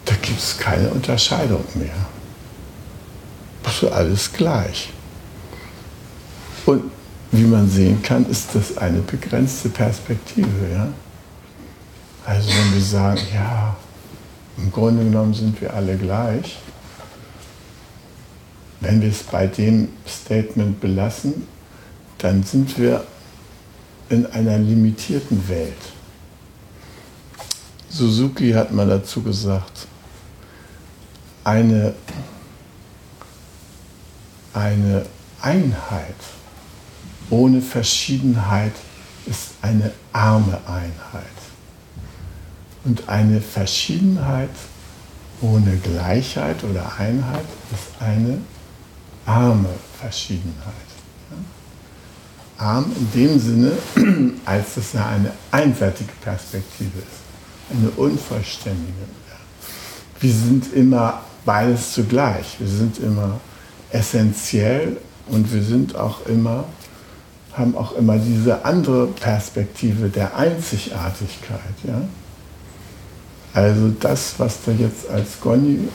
da 0.05 0.13
gibt 0.21 0.39
es 0.39 0.57
keine 0.57 0.89
Unterscheidung 0.89 1.63
mehr. 1.75 2.14
Ist 3.67 3.83
alles 3.91 4.31
gleich. 4.31 4.89
Und 6.65 6.83
wie 7.31 7.43
man 7.43 7.69
sehen 7.69 8.01
kann, 8.01 8.25
ist 8.29 8.53
das 8.53 8.77
eine 8.77 8.99
begrenzte 8.99 9.69
Perspektive. 9.69 10.71
Ja? 10.73 10.87
Also 12.25 12.49
wenn 12.49 12.73
wir 12.73 12.81
sagen, 12.81 13.21
ja, 13.33 13.75
im 14.57 14.71
Grunde 14.71 15.03
genommen 15.03 15.33
sind 15.33 15.59
wir 15.61 15.73
alle 15.73 15.97
gleich, 15.97 16.57
wenn 18.79 19.01
wir 19.01 19.09
es 19.09 19.23
bei 19.23 19.47
dem 19.47 19.89
Statement 20.07 20.79
belassen, 20.79 21.47
dann 22.19 22.43
sind 22.43 22.77
wir 22.77 23.03
in 24.09 24.25
einer 24.27 24.57
limitierten 24.57 25.47
Welt. 25.47 25.73
Suzuki 27.89 28.51
hat 28.51 28.71
mal 28.71 28.87
dazu 28.87 29.21
gesagt, 29.21 29.87
eine, 31.43 31.93
eine 34.55 35.05
Einheit 35.41 36.15
ohne 37.29 37.61
Verschiedenheit 37.61 38.73
ist 39.25 39.49
eine 39.61 39.91
arme 40.13 40.59
Einheit. 40.67 41.25
Und 42.83 43.09
eine 43.09 43.41
Verschiedenheit 43.41 44.51
ohne 45.41 45.75
Gleichheit 45.77 46.63
oder 46.63 46.99
Einheit 46.99 47.45
ist 47.73 48.01
eine 48.01 48.37
arme 49.25 49.69
Verschiedenheit. 49.99 50.73
Arm 52.57 52.91
in 52.95 53.11
dem 53.11 53.39
Sinne, 53.39 53.71
als 54.45 54.77
es 54.77 54.93
ja 54.93 55.07
eine 55.07 55.31
einseitige 55.51 56.11
Perspektive 56.23 56.99
ist, 56.99 57.75
eine 57.77 57.89
unvollständige. 57.89 58.93
Wir 60.19 60.33
sind 60.33 60.71
immer 60.73 61.21
beides 61.43 61.91
zugleich. 61.91 62.55
Wir 62.59 62.67
sind 62.67 62.99
immer 62.99 63.39
essentiell 63.91 64.97
und 65.27 65.51
wir 65.53 65.63
sind 65.63 65.95
auch 65.95 66.25
immer, 66.25 66.65
haben 67.53 67.75
auch 67.75 67.95
immer 67.95 68.17
diese 68.17 68.65
andere 68.65 69.07
Perspektive 69.07 70.09
der 70.09 70.35
Einzigartigkeit. 70.35 71.59
Ja? 71.85 72.01
Also 73.53 73.93
das, 73.99 74.35
was 74.37 74.59
da 74.65 74.71
jetzt 74.73 75.09
als 75.09 75.39
Goni 75.39 75.87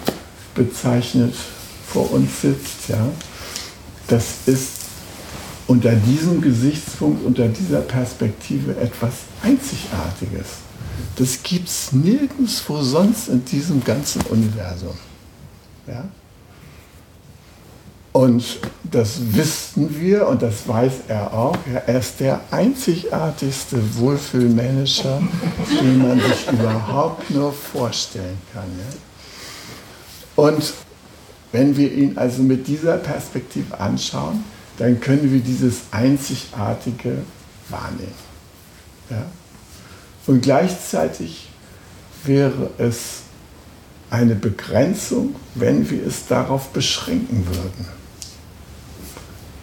bezeichnet 0.55 1.35
vor 1.87 2.11
uns 2.12 2.40
sitzt, 2.40 2.88
ja, 2.88 3.07
das 4.09 4.24
ist 4.46 4.81
unter 5.66 5.92
diesem 5.92 6.40
Gesichtspunkt, 6.40 7.24
unter 7.24 7.46
dieser 7.48 7.81
Perspektive 7.81 8.76
etwas 8.76 9.12
Einzigartiges. 9.42 10.46
Das 11.16 11.42
gibt 11.42 11.68
es 11.68 11.92
nirgendwo 11.92 12.83
sonst 12.83 13.29
in 13.29 13.44
diesem 13.44 13.85
ganzen 13.85 14.22
Universum. 14.22 14.96
Ja? 15.87 16.09
Und 18.12 18.59
das 18.83 19.35
wissen 19.35 20.01
wir 20.01 20.27
und 20.27 20.42
das 20.42 20.66
weiß 20.66 20.92
er 21.07 21.33
auch. 21.33 21.57
Er 21.87 22.01
ist 22.01 22.18
der 22.18 22.40
einzigartigste 22.51 23.79
Wohlfühlmanager, 23.99 25.23
den 25.81 25.99
man 25.99 26.18
sich 26.20 26.51
überhaupt 26.51 27.31
nur 27.31 27.53
vorstellen 27.53 28.38
kann. 28.53 28.64
Und 30.35 30.73
wenn 31.53 31.77
wir 31.77 31.92
ihn 31.92 32.18
also 32.18 32.42
mit 32.42 32.66
dieser 32.66 32.96
Perspektive 32.96 33.79
anschauen, 33.79 34.44
dann 34.79 35.01
können 35.01 35.33
wir 35.33 35.40
dieses 35.40 35.83
Einzigartige 35.92 37.18
wahrnehmen. 37.68 38.31
Ja? 39.09 39.27
Und 40.27 40.42
gleichzeitig 40.42 41.49
wäre 42.25 42.70
es 42.79 43.20
eine 44.11 44.35
Begrenzung, 44.35 45.37
wenn 45.55 45.88
wir 45.88 46.05
es 46.05 46.27
darauf 46.27 46.68
beschränken 46.68 47.46
würden. 47.46 47.99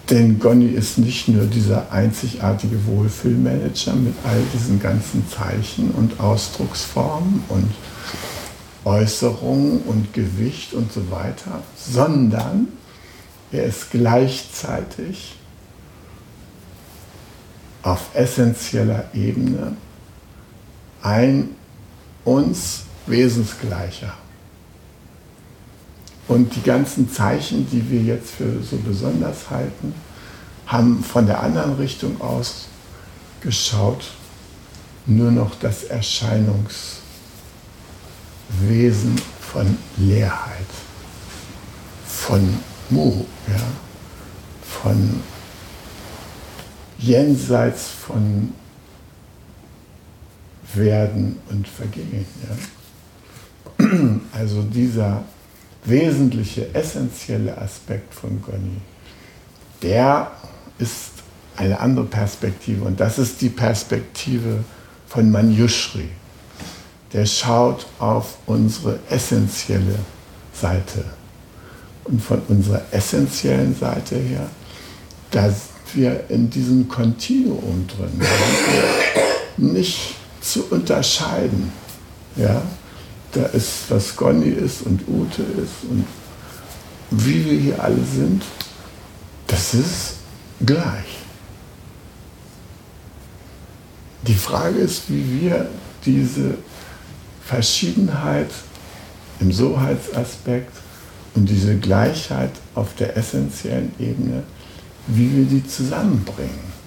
Denn 0.10 0.40
Gonni 0.40 0.68
ist 0.68 0.98
nicht 0.98 1.28
nur 1.28 1.46
dieser 1.46 1.92
einzigartige 1.92 2.86
Wohlfühlmanager 2.86 3.94
mit 3.94 4.14
all 4.24 4.42
diesen 4.54 4.80
ganzen 4.80 5.28
Zeichen 5.28 5.92
und 5.92 6.20
Ausdrucksformen 6.20 7.44
und 7.50 7.70
Äußerung 8.86 9.82
und 9.82 10.14
Gewicht 10.14 10.74
und 10.74 10.94
so 10.94 11.12
weiter, 11.12 11.62
sondern 11.76 12.70
er 13.52 13.66
ist 13.66 13.92
gleichzeitig 13.92 15.36
auf 17.84 18.10
essentieller 18.14 19.10
Ebene 19.14 19.76
ein 21.02 21.50
uns 22.24 22.84
wesensgleicher. 23.08 24.14
Und 26.28 26.56
die 26.56 26.62
ganzen 26.62 27.10
Zeichen, 27.12 27.68
die 27.72 27.90
wir 27.90 28.02
jetzt 28.02 28.32
für 28.32 28.62
so 28.62 28.78
besonders 28.78 29.50
halten, 29.50 29.94
haben 30.66 31.04
von 31.04 31.26
der 31.26 31.42
anderen 31.42 31.76
Richtung 31.76 32.20
aus 32.20 32.68
geschaut 33.42 34.12
nur 35.06 35.32
noch 35.32 35.56
das 35.56 35.86
Erscheinungs 35.86 36.98
Wesen 38.62 39.16
von 39.40 39.78
Leerheit, 39.98 40.66
von 42.06 42.58
Mu, 42.90 43.26
ja, 43.48 43.62
von 44.64 45.22
jenseits 46.98 47.88
von 47.88 48.54
Werden 50.74 51.38
und 51.50 51.68
Vergehen. 51.68 52.26
Ja. 52.50 53.86
Also 54.34 54.62
dieser 54.64 55.24
wesentliche, 55.86 56.74
essentielle 56.74 57.58
Aspekt 57.58 58.14
von 58.14 58.42
Goni, 58.42 58.82
der 59.82 60.32
ist 60.80 61.12
eine 61.56 61.80
andere 61.80 62.06
Perspektive 62.06 62.86
und 62.86 63.00
das 63.00 63.18
ist 63.20 63.42
die 63.42 63.50
Perspektive 63.50 64.64
von 65.08 65.32
Manjushri 65.32 66.10
der 67.14 67.26
schaut 67.26 67.86
auf 68.00 68.38
unsere 68.46 69.00
essentielle 69.10 70.00
Seite. 70.54 71.04
und 72.04 72.24
von 72.24 72.42
unserer 72.48 72.82
essentiellen 72.92 73.76
Seite 73.76 74.16
her, 74.16 74.50
da 75.32 75.50
sind 75.50 75.94
wir 75.94 76.24
in 76.30 76.50
diesem 76.50 76.88
Kontinuum 76.88 77.86
drin. 77.88 78.22
Nicht 79.58 80.16
zu 80.40 80.64
unterscheiden. 80.70 81.74
Ja? 82.38 82.62
Da 83.32 83.46
ist, 83.48 83.90
was 83.90 84.16
Conny 84.16 84.50
ist 84.50 84.84
und 84.84 85.02
Ute 85.08 85.42
ist 85.42 85.90
und 85.90 86.06
wie 87.12 87.46
wir 87.46 87.60
hier 87.60 87.84
alle 87.84 88.04
sind, 88.04 88.44
das 89.48 89.74
ist 89.74 90.14
gleich. 90.66 91.18
Die 94.26 94.34
Frage 94.34 94.80
ist, 94.80 95.10
wie 95.10 95.42
wir 95.42 95.70
diese 96.06 96.58
Verschiedenheit 97.46 98.50
im 99.40 99.52
Soheitsaspekt 99.52 100.74
und 101.36 101.48
diese 101.48 101.78
Gleichheit 101.78 102.52
auf 102.76 102.96
der 102.96 103.16
essentiellen 103.16 103.94
Ebene, 104.00 104.44
wie 105.08 105.34
wir 105.36 105.46
die 105.46 105.66
zusammenbringen. 105.66 106.78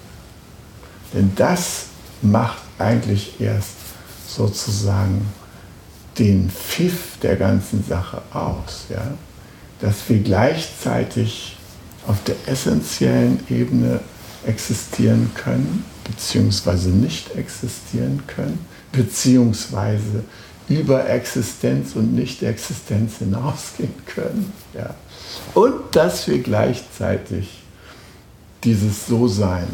Denn 1.15 1.33
das 1.37 1.87
macht 2.21 2.63
eigentlich 2.79 3.41
erst 3.41 3.77
sozusagen 4.29 5.27
den 6.19 6.51
Pfiff 6.51 7.19
der 7.23 7.37
ganzen 7.37 7.85
Sache 7.85 8.23
aus, 8.33 8.87
ja? 8.89 9.15
dass 9.81 10.09
wir 10.09 10.19
gleichzeitig 10.19 11.57
auf 12.07 12.23
der 12.25 12.37
essentiellen 12.47 13.41
Ebene 13.49 14.01
existieren 14.47 15.31
können, 15.35 15.85
beziehungsweise 16.05 16.91
nicht 16.91 17.37
existieren 17.37 18.23
können, 18.27 18.59
beziehungsweise 18.93 20.25
über 20.69 21.09
Existenz 21.09 21.97
und 21.97 22.15
Nicht-Existenz 22.15 23.19
hinausgehen 23.19 23.95
können. 24.07 24.53
Ja. 24.73 24.95
Und 25.55 25.75
dass 25.97 26.29
wir 26.29 26.41
gleichzeitig 26.41 27.59
dieses 28.63 29.07
So-Sein 29.07 29.67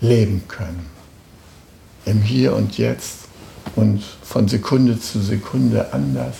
leben 0.00 0.42
können. 0.46 0.86
Im 2.04 2.20
Hier 2.22 2.54
und 2.54 2.76
Jetzt 2.76 3.27
und 3.78 4.02
von 4.24 4.48
Sekunde 4.48 4.98
zu 4.98 5.20
Sekunde 5.20 5.92
anders, 5.92 6.34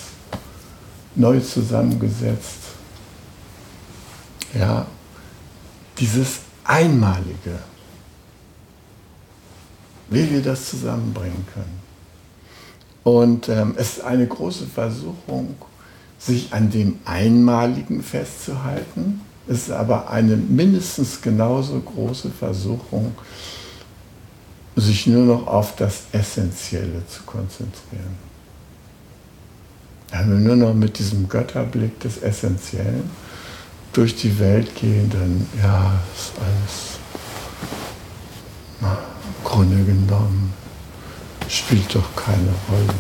neu 1.15 1.39
zusammengesetzt. 1.39 2.59
Ja, 4.59 4.87
dieses 5.99 6.41
Einmalige, 6.65 7.61
wie 10.11 10.29
wir 10.33 10.43
das 10.43 10.69
zusammenbringen 10.69 11.47
können. 11.55 11.79
Und 13.05 13.49
ähm, 13.49 13.75
es 13.77 13.99
ist 13.99 14.05
eine 14.05 14.27
große 14.27 14.67
Versuchung, 14.67 15.55
sich 16.19 16.53
an 16.53 16.71
dem 16.71 16.99
Einmaligen 17.05 18.03
festzuhalten. 18.03 19.21
Es 19.47 19.69
ist 19.69 19.71
aber 19.71 20.11
eine 20.11 20.37
mindestens 20.37 21.23
genauso 21.23 21.79
große 21.79 22.31
Versuchung, 22.31 23.15
sich 24.81 25.07
nur 25.07 25.25
noch 25.25 25.47
auf 25.47 25.77
das 25.77 26.03
Essentielle 26.13 27.03
zu 27.09 27.23
konzentrieren. 27.25 28.29
Wenn 30.11 30.31
wir 30.31 30.39
nur 30.39 30.57
noch 30.57 30.75
mit 30.75 30.99
diesem 30.99 31.29
Götterblick 31.29 32.01
des 32.01 32.23
Essentiellen 32.23 33.11
durch 33.93 34.17
die 34.17 34.39
Welt 34.39 34.75
gehen, 34.75 35.11
dann 35.11 35.47
ja, 35.63 35.93
ist 36.15 36.33
alles 36.41 36.99
na, 38.81 38.93
im 38.93 39.45
Grunde 39.45 39.85
genommen 39.85 40.53
spielt 41.49 41.95
doch 41.95 42.15
keine 42.15 42.53
Rolle. 42.71 42.95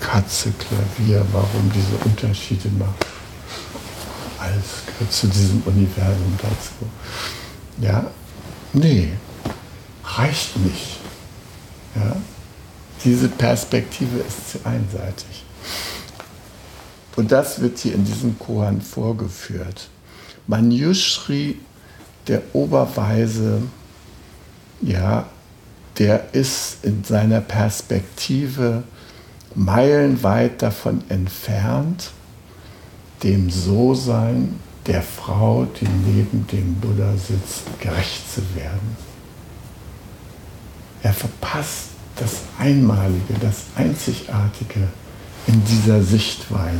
Katze, 0.00 0.52
Klavier, 0.52 1.24
warum 1.32 1.70
diese 1.74 1.96
Unterschiede 2.04 2.68
macht. 2.78 3.06
Alles 4.38 4.84
gehört 4.86 5.12
zu 5.12 5.28
diesem 5.28 5.62
Universum 5.64 6.38
dazu. 6.42 6.90
Ja, 7.80 8.10
nee, 8.74 9.08
reicht 10.04 10.58
nicht. 10.58 11.00
Ja? 11.94 12.16
Diese 13.04 13.28
Perspektive 13.28 14.18
ist 14.18 14.50
zu 14.50 14.58
einseitig. 14.64 15.44
Und 17.16 17.30
das 17.30 17.60
wird 17.60 17.78
hier 17.78 17.94
in 17.94 18.04
diesem 18.04 18.38
Kohan 18.38 18.80
vorgeführt. 18.80 19.88
Manjushri, 20.46 21.58
der 22.26 22.42
Oberweise, 22.52 23.62
ja, 24.80 25.26
der 25.98 26.34
ist 26.34 26.78
in 26.82 27.04
seiner 27.04 27.40
Perspektive 27.40 28.82
meilenweit 29.54 30.60
davon 30.62 31.04
entfernt, 31.08 32.10
dem 33.22 33.50
So-Sein 33.50 34.58
der 34.86 35.02
Frau, 35.02 35.66
die 35.80 35.88
neben 35.88 36.46
dem 36.48 36.74
Buddha 36.74 37.12
sitzt, 37.12 37.62
gerecht 37.80 38.32
zu 38.32 38.42
werden. 38.54 39.13
Er 41.04 41.12
verpasst 41.12 41.90
das 42.16 42.30
Einmalige, 42.58 43.34
das 43.38 43.64
Einzigartige 43.76 44.88
in 45.46 45.62
dieser 45.66 46.02
Sichtweise 46.02 46.78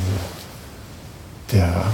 der 1.52 1.84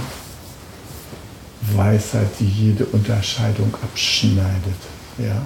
Weisheit, 1.75 2.29
die 2.39 2.47
jede 2.47 2.85
Unterscheidung 2.85 3.73
abschneidet. 3.83 4.79
Ja? 5.17 5.41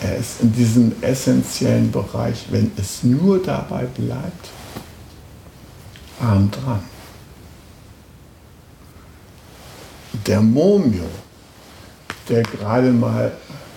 Er 0.00 0.16
ist 0.16 0.42
in 0.42 0.52
diesem 0.52 0.92
essentiellen 1.02 1.90
Bereich, 1.90 2.44
wenn 2.50 2.70
es 2.76 3.02
nur 3.02 3.42
dabei 3.42 3.84
bleibt, 3.86 4.50
arm 6.20 6.52
dran. 6.52 6.84
Der 10.24 10.40
Momio, 10.40 11.08
der 12.28 12.44
gerade 12.44 12.92
mal 12.92 13.32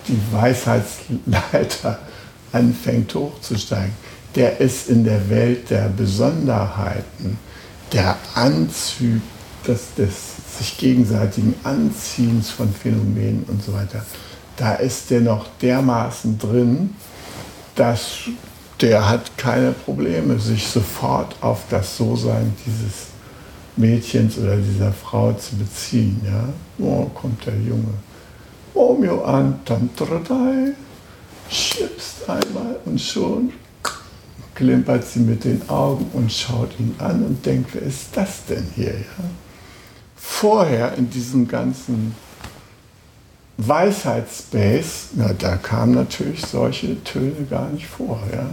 die 0.08 0.20
Weisheitsleiter 0.32 1.98
anfängt 2.52 3.14
hochzusteigen, 3.14 3.92
der 4.34 4.60
ist 4.60 4.88
in 4.88 5.04
der 5.04 5.28
Welt 5.30 5.70
der 5.70 5.88
Besonderheiten, 5.88 7.38
der 7.92 8.16
Anzüge, 8.34 9.20
des, 9.66 9.94
des 9.96 10.14
sich 10.58 10.78
gegenseitigen 10.78 11.54
Anziehens 11.62 12.50
von 12.50 12.72
Phänomenen 12.72 13.44
und 13.48 13.62
so 13.62 13.72
weiter, 13.72 14.04
da 14.56 14.74
ist 14.74 15.10
der 15.10 15.20
noch 15.20 15.46
dermaßen 15.60 16.38
drin, 16.38 16.90
dass 17.74 18.28
der 18.80 19.08
hat 19.08 19.36
keine 19.36 19.72
Probleme, 19.72 20.38
sich 20.38 20.66
sofort 20.66 21.34
auf 21.40 21.62
das 21.70 21.96
So-Sein 21.96 22.54
dieses 22.64 23.08
Mädchens 23.76 24.38
oder 24.38 24.56
dieser 24.56 24.92
Frau 24.92 25.32
zu 25.32 25.56
beziehen. 25.56 26.20
Ja? 26.24 26.48
Oh, 26.78 27.04
kommt 27.14 27.44
der 27.46 27.54
Junge. 27.54 27.94
Romeo 28.78 29.24
an, 29.24 29.58
Tantradai, 29.64 30.72
schnipst 31.50 32.28
einmal 32.28 32.76
und 32.84 33.00
schon 33.00 33.52
klimpert 34.54 35.04
sie 35.04 35.20
mit 35.20 35.44
den 35.44 35.68
Augen 35.68 36.06
und 36.12 36.32
schaut 36.32 36.70
ihn 36.78 36.94
an 36.98 37.24
und 37.24 37.44
denkt, 37.44 37.70
wer 37.74 37.82
ist 37.82 38.08
das 38.14 38.44
denn 38.46 38.66
hier? 38.76 38.92
Ja? 38.92 39.24
Vorher 40.16 40.94
in 40.94 41.10
diesem 41.10 41.48
ganzen 41.48 42.14
Weisheitsspace, 43.56 45.08
na, 45.14 45.32
da 45.32 45.56
kamen 45.56 45.94
natürlich 45.94 46.44
solche 46.46 47.02
Töne 47.02 47.46
gar 47.50 47.68
nicht 47.70 47.86
vor. 47.86 48.20
Ja? 48.32 48.46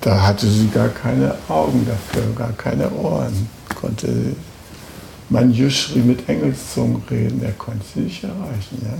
Da 0.00 0.22
hatte 0.22 0.46
sie 0.46 0.68
gar 0.68 0.88
keine 0.88 1.34
Augen 1.48 1.84
dafür, 1.84 2.32
gar 2.36 2.52
keine 2.52 2.90
Ohren. 2.92 3.48
Konnte 3.80 4.36
man 5.30 5.52
Juschri 5.52 6.00
mit 6.00 6.28
Engelszungen 6.28 7.02
reden, 7.10 7.42
er 7.42 7.52
konnte 7.52 7.84
sie 7.94 8.00
nicht 8.00 8.24
erreichen. 8.24 8.82
Ja? 8.82 8.98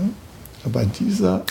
Aber 0.65 0.85
dieser, 0.85 1.43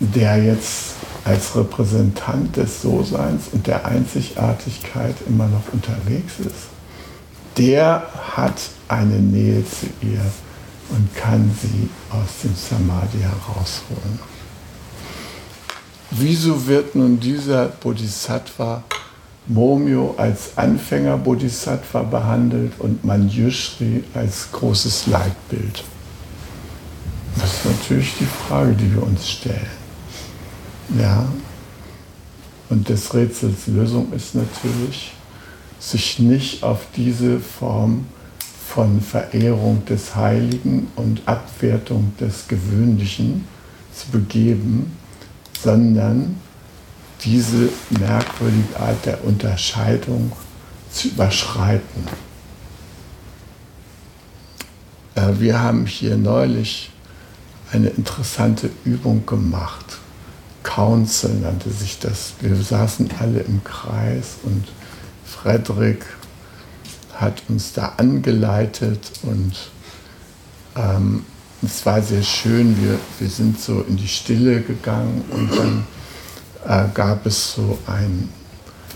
der 0.00 0.42
jetzt 0.42 0.94
als 1.24 1.56
Repräsentant 1.56 2.56
des 2.56 2.82
So-Seins 2.82 3.44
und 3.52 3.66
der 3.66 3.84
Einzigartigkeit 3.86 5.14
immer 5.28 5.46
noch 5.46 5.72
unterwegs 5.72 6.40
ist, 6.40 6.68
der 7.56 8.06
hat 8.36 8.60
eine 8.88 9.18
Nähe 9.18 9.64
zu 9.64 9.86
ihr 10.02 10.20
und 10.90 11.14
kann 11.16 11.50
sie 11.62 11.88
aus 12.10 12.42
dem 12.44 12.54
Samadhi 12.54 13.18
herausholen. 13.18 14.18
Wieso 16.10 16.66
wird 16.66 16.94
nun 16.94 17.18
dieser 17.18 17.66
Bodhisattva 17.66 18.84
Momyo 19.48 20.14
als 20.16 20.56
Anfänger-Bodhisattva 20.56 22.02
behandelt 22.02 22.72
und 22.78 23.04
Manjushri 23.04 24.02
als 24.14 24.50
großes 24.50 25.06
Leitbild? 25.06 25.84
Das 27.38 27.52
ist 27.52 27.64
natürlich 27.66 28.14
die 28.18 28.26
Frage, 28.26 28.72
die 28.72 28.92
wir 28.92 29.02
uns 29.02 29.28
stellen. 29.28 29.70
Ja. 30.98 31.26
Und 32.68 32.88
des 32.88 33.14
Rätsels 33.14 33.66
Lösung 33.68 34.12
ist 34.12 34.34
natürlich, 34.34 35.12
sich 35.78 36.18
nicht 36.18 36.62
auf 36.64 36.86
diese 36.96 37.38
Form 37.38 38.06
von 38.66 39.00
Verehrung 39.00 39.84
des 39.84 40.16
Heiligen 40.16 40.88
und 40.96 41.22
Abwertung 41.26 42.12
des 42.18 42.48
Gewöhnlichen 42.48 43.46
zu 43.94 44.08
begeben, 44.10 44.96
sondern 45.62 46.36
diese 47.24 47.70
merkwürdige 47.90 48.78
Art 48.78 49.06
der 49.06 49.24
Unterscheidung 49.24 50.32
zu 50.92 51.08
überschreiten. 51.08 52.06
Äh, 55.14 55.32
wir 55.38 55.60
haben 55.60 55.86
hier 55.86 56.16
neulich 56.16 56.90
eine 57.72 57.88
interessante 57.88 58.70
Übung 58.84 59.26
gemacht. 59.26 59.98
Council 60.62 61.34
nannte 61.34 61.70
sich 61.70 61.98
das. 61.98 62.34
Wir 62.40 62.56
saßen 62.56 63.10
alle 63.18 63.40
im 63.40 63.62
Kreis 63.64 64.36
und 64.42 64.64
Frederik 65.24 66.04
hat 67.14 67.42
uns 67.48 67.72
da 67.72 67.94
angeleitet 67.96 69.12
und 69.22 69.52
ähm, 70.76 71.24
es 71.62 71.86
war 71.86 72.02
sehr 72.02 72.22
schön. 72.22 72.76
Wir, 72.82 72.98
wir 73.18 73.28
sind 73.28 73.60
so 73.60 73.82
in 73.82 73.96
die 73.96 74.08
Stille 74.08 74.60
gegangen 74.60 75.24
und 75.30 75.56
dann 75.56 75.84
äh, 76.66 76.84
gab 76.94 77.26
es 77.26 77.54
so 77.54 77.78
einen 77.86 78.32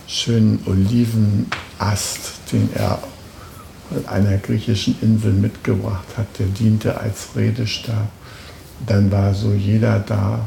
schönen 0.06 0.62
Olivenast, 0.66 2.32
den 2.52 2.68
er 2.74 2.98
von 3.88 4.06
einer 4.08 4.38
griechischen 4.38 4.96
Insel 5.00 5.32
mitgebracht 5.32 6.06
hat. 6.16 6.26
Der 6.38 6.46
diente 6.46 6.98
als 6.98 7.28
Redestab. 7.36 8.08
Dann 8.86 9.10
war 9.12 9.34
so 9.34 9.52
jeder 9.52 9.98
da 10.00 10.46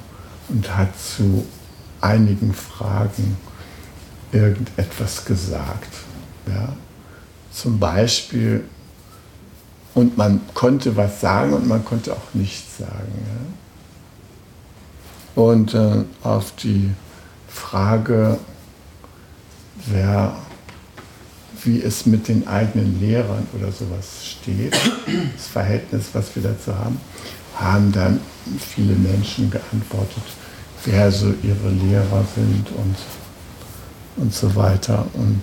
und 0.49 0.75
hat 0.75 0.97
zu 0.99 1.45
einigen 2.01 2.53
Fragen 2.53 3.37
irgendetwas 4.31 5.23
gesagt. 5.25 5.93
Ja? 6.47 6.69
Zum 7.51 7.79
Beispiel, 7.79 8.63
und 9.93 10.17
man 10.17 10.41
konnte 10.53 10.95
was 10.97 11.21
sagen 11.21 11.53
und 11.53 11.67
man 11.67 11.85
konnte 11.85 12.13
auch 12.13 12.33
nichts 12.33 12.79
sagen. 12.79 13.13
Ja? 15.35 15.43
Und 15.43 15.73
äh, 15.73 16.03
auf 16.23 16.51
die 16.55 16.91
Frage, 17.53 18.37
wer, 19.87 20.35
wie 21.63 21.81
es 21.81 22.05
mit 22.05 22.27
den 22.27 22.47
eigenen 22.47 22.99
Lehrern 22.99 23.47
oder 23.53 23.71
sowas 23.71 24.25
steht, 24.25 24.73
das 25.35 25.47
Verhältnis, 25.47 26.09
was 26.13 26.35
wir 26.35 26.43
dazu 26.43 26.75
haben, 26.75 26.99
haben 27.55 27.91
dann 27.91 28.19
viele 28.59 28.95
Menschen 28.95 29.51
geantwortet, 29.51 30.23
wer 30.85 31.11
so 31.11 31.33
ihre 31.43 31.69
Lehrer 31.69 32.25
sind 32.35 32.67
und, 32.71 32.95
und 34.17 34.33
so 34.33 34.55
weiter. 34.55 35.05
Und, 35.13 35.41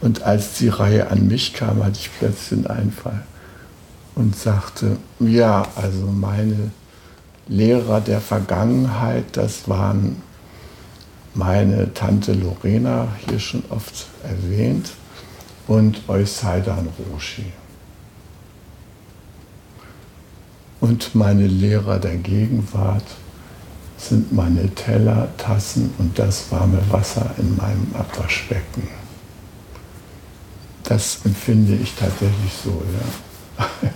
und 0.00 0.22
als 0.22 0.54
die 0.54 0.68
Reihe 0.68 1.10
an 1.10 1.26
mich 1.26 1.52
kam, 1.52 1.84
hatte 1.84 1.98
ich 1.98 2.10
plötzlich 2.18 2.52
einen 2.52 2.66
Einfall 2.66 3.22
und 4.14 4.36
sagte, 4.36 4.96
ja, 5.18 5.66
also 5.76 6.06
meine 6.06 6.70
Lehrer 7.48 8.00
der 8.00 8.20
Vergangenheit, 8.20 9.24
das 9.36 9.68
waren 9.68 10.22
meine 11.38 11.94
Tante 11.94 12.32
Lorena, 12.32 13.06
hier 13.24 13.38
schon 13.38 13.62
oft 13.70 14.06
erwähnt, 14.24 14.90
und 15.68 16.00
Eusaidan 16.08 16.88
Roshi. 17.12 17.52
Und 20.80 21.14
meine 21.14 21.46
Lehrer 21.46 22.00
der 22.00 22.16
Gegenwart 22.16 23.04
sind 23.98 24.32
meine 24.32 24.74
Teller, 24.74 25.28
Tassen 25.36 25.94
und 25.98 26.18
das 26.18 26.50
warme 26.50 26.80
Wasser 26.90 27.30
in 27.38 27.56
meinem 27.56 27.94
Abwaschbecken. 27.94 28.88
Das 30.84 31.20
empfinde 31.24 31.74
ich 31.76 31.94
tatsächlich 31.94 32.52
so. 32.64 32.82
Ja. 33.58 33.66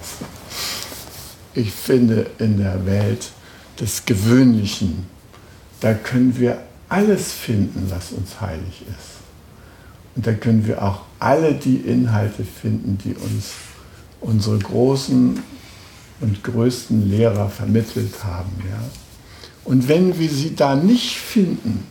Ich 1.55 1.71
finde 1.71 2.31
in 2.39 2.57
der 2.57 2.87
Welt 2.87 3.31
des 3.79 4.07
Gewöhnlichen, 4.07 5.07
da 5.81 5.93
können 5.93 6.39
wir 6.39 6.63
alles 6.93 7.33
finden, 7.33 7.87
was 7.89 8.13
uns 8.13 8.39
heilig 8.41 8.83
ist. 8.83 9.23
Und 10.15 10.27
da 10.27 10.35
können 10.35 10.67
wir 10.67 10.83
auch 10.83 11.01
alle 11.19 11.55
die 11.55 11.77
Inhalte 11.77 12.45
finden, 12.45 12.99
die 13.03 13.15
uns 13.15 13.53
unsere 14.21 14.59
großen 14.59 15.43
und 16.21 16.45
größten 16.45 17.11
Lehrer 17.11 17.49
vermittelt 17.49 18.23
haben. 18.23 18.53
Ja? 18.69 18.79
Und 19.65 19.89
wenn 19.89 20.19
wir 20.19 20.29
sie 20.29 20.55
da 20.55 20.75
nicht 20.75 21.17
finden, 21.17 21.87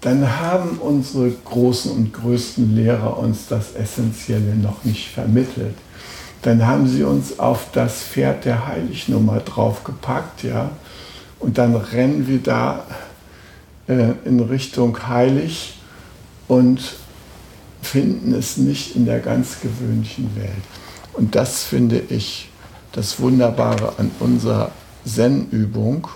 dann 0.00 0.40
haben 0.40 0.78
unsere 0.78 1.30
großen 1.30 1.92
und 1.92 2.12
größten 2.12 2.74
Lehrer 2.74 3.18
uns 3.18 3.46
das 3.48 3.74
Essentielle 3.74 4.56
noch 4.56 4.82
nicht 4.82 5.10
vermittelt. 5.10 5.76
Dann 6.42 6.66
haben 6.66 6.88
sie 6.88 7.04
uns 7.04 7.38
auf 7.38 7.66
das 7.72 8.02
Pferd 8.02 8.46
der 8.46 8.66
Heilignummer 8.66 9.40
draufgepackt, 9.40 10.42
ja, 10.42 10.70
und 11.38 11.56
dann 11.58 11.76
rennen 11.76 12.26
wir 12.26 12.38
da 12.42 12.84
in 14.24 14.40
Richtung 14.40 15.08
heilig 15.08 15.74
und 16.48 16.80
finden 17.82 18.34
es 18.34 18.56
nicht 18.56 18.96
in 18.96 19.06
der 19.06 19.20
ganz 19.20 19.60
gewöhnlichen 19.60 20.34
Welt. 20.36 20.62
Und 21.12 21.34
das 21.34 21.64
finde 21.64 22.02
ich 22.08 22.48
das 22.92 23.20
Wunderbare 23.20 23.94
an 23.98 24.10
unserer 24.20 24.70
Zen-Übung, 25.04 26.08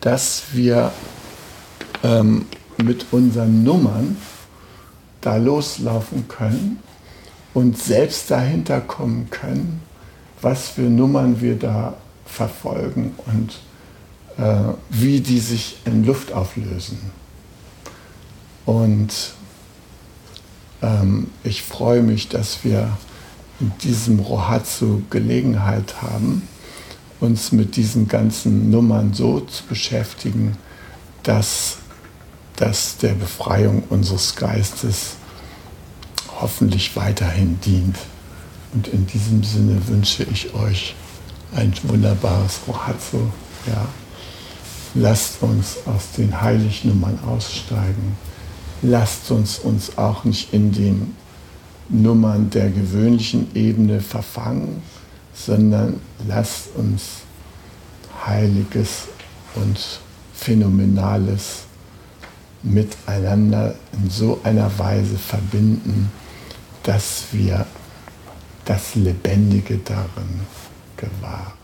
dass 0.00 0.44
wir 0.52 0.92
ähm, 2.02 2.46
mit 2.82 3.06
unseren 3.12 3.62
Nummern 3.62 4.16
da 5.20 5.36
loslaufen 5.36 6.28
können 6.28 6.78
und 7.54 7.78
selbst 7.78 8.30
dahinter 8.30 8.80
kommen 8.80 9.28
können, 9.30 9.80
was 10.42 10.68
für 10.68 10.82
Nummern 10.82 11.40
wir 11.40 11.58
da 11.58 11.94
verfolgen 12.26 13.14
und 13.26 13.52
äh, 13.52 13.73
wie 14.90 15.20
die 15.20 15.38
sich 15.38 15.76
in 15.84 16.04
Luft 16.04 16.32
auflösen. 16.32 16.98
Und 18.66 19.34
ähm, 20.82 21.28
ich 21.44 21.62
freue 21.62 22.02
mich, 22.02 22.28
dass 22.28 22.64
wir 22.64 22.96
in 23.60 23.72
diesem 23.82 24.18
Rohatsu 24.18 25.02
Gelegenheit 25.10 26.02
haben, 26.02 26.48
uns 27.20 27.52
mit 27.52 27.76
diesen 27.76 28.08
ganzen 28.08 28.70
Nummern 28.70 29.14
so 29.14 29.40
zu 29.40 29.64
beschäftigen, 29.64 30.56
dass 31.22 31.78
das 32.56 32.98
der 32.98 33.14
Befreiung 33.14 33.84
unseres 33.88 34.36
Geistes 34.36 35.16
hoffentlich 36.40 36.96
weiterhin 36.96 37.58
dient. 37.60 37.96
Und 38.74 38.88
in 38.88 39.06
diesem 39.06 39.44
Sinne 39.44 39.86
wünsche 39.86 40.24
ich 40.24 40.52
euch 40.54 40.94
ein 41.54 41.72
wunderbares 41.84 42.60
Rohatsu. 42.66 43.18
Ja. 43.66 43.86
Lasst 44.94 45.42
uns 45.42 45.78
aus 45.86 46.12
den 46.16 46.40
Heilignummern 46.40 47.18
aussteigen. 47.26 48.16
Lasst 48.82 49.30
uns 49.30 49.58
uns 49.58 49.98
auch 49.98 50.24
nicht 50.24 50.52
in 50.52 50.70
den 50.70 51.16
Nummern 51.88 52.48
der 52.50 52.70
gewöhnlichen 52.70 53.48
Ebene 53.54 54.00
verfangen, 54.00 54.82
sondern 55.34 56.00
lasst 56.28 56.68
uns 56.76 57.02
Heiliges 58.24 59.08
und 59.56 59.78
Phänomenales 60.32 61.64
miteinander 62.62 63.74
in 63.92 64.08
so 64.10 64.40
einer 64.44 64.70
Weise 64.78 65.18
verbinden, 65.18 66.10
dass 66.82 67.24
wir 67.32 67.66
das 68.64 68.94
Lebendige 68.94 69.78
darin 69.78 70.40
gewahren. 70.96 71.63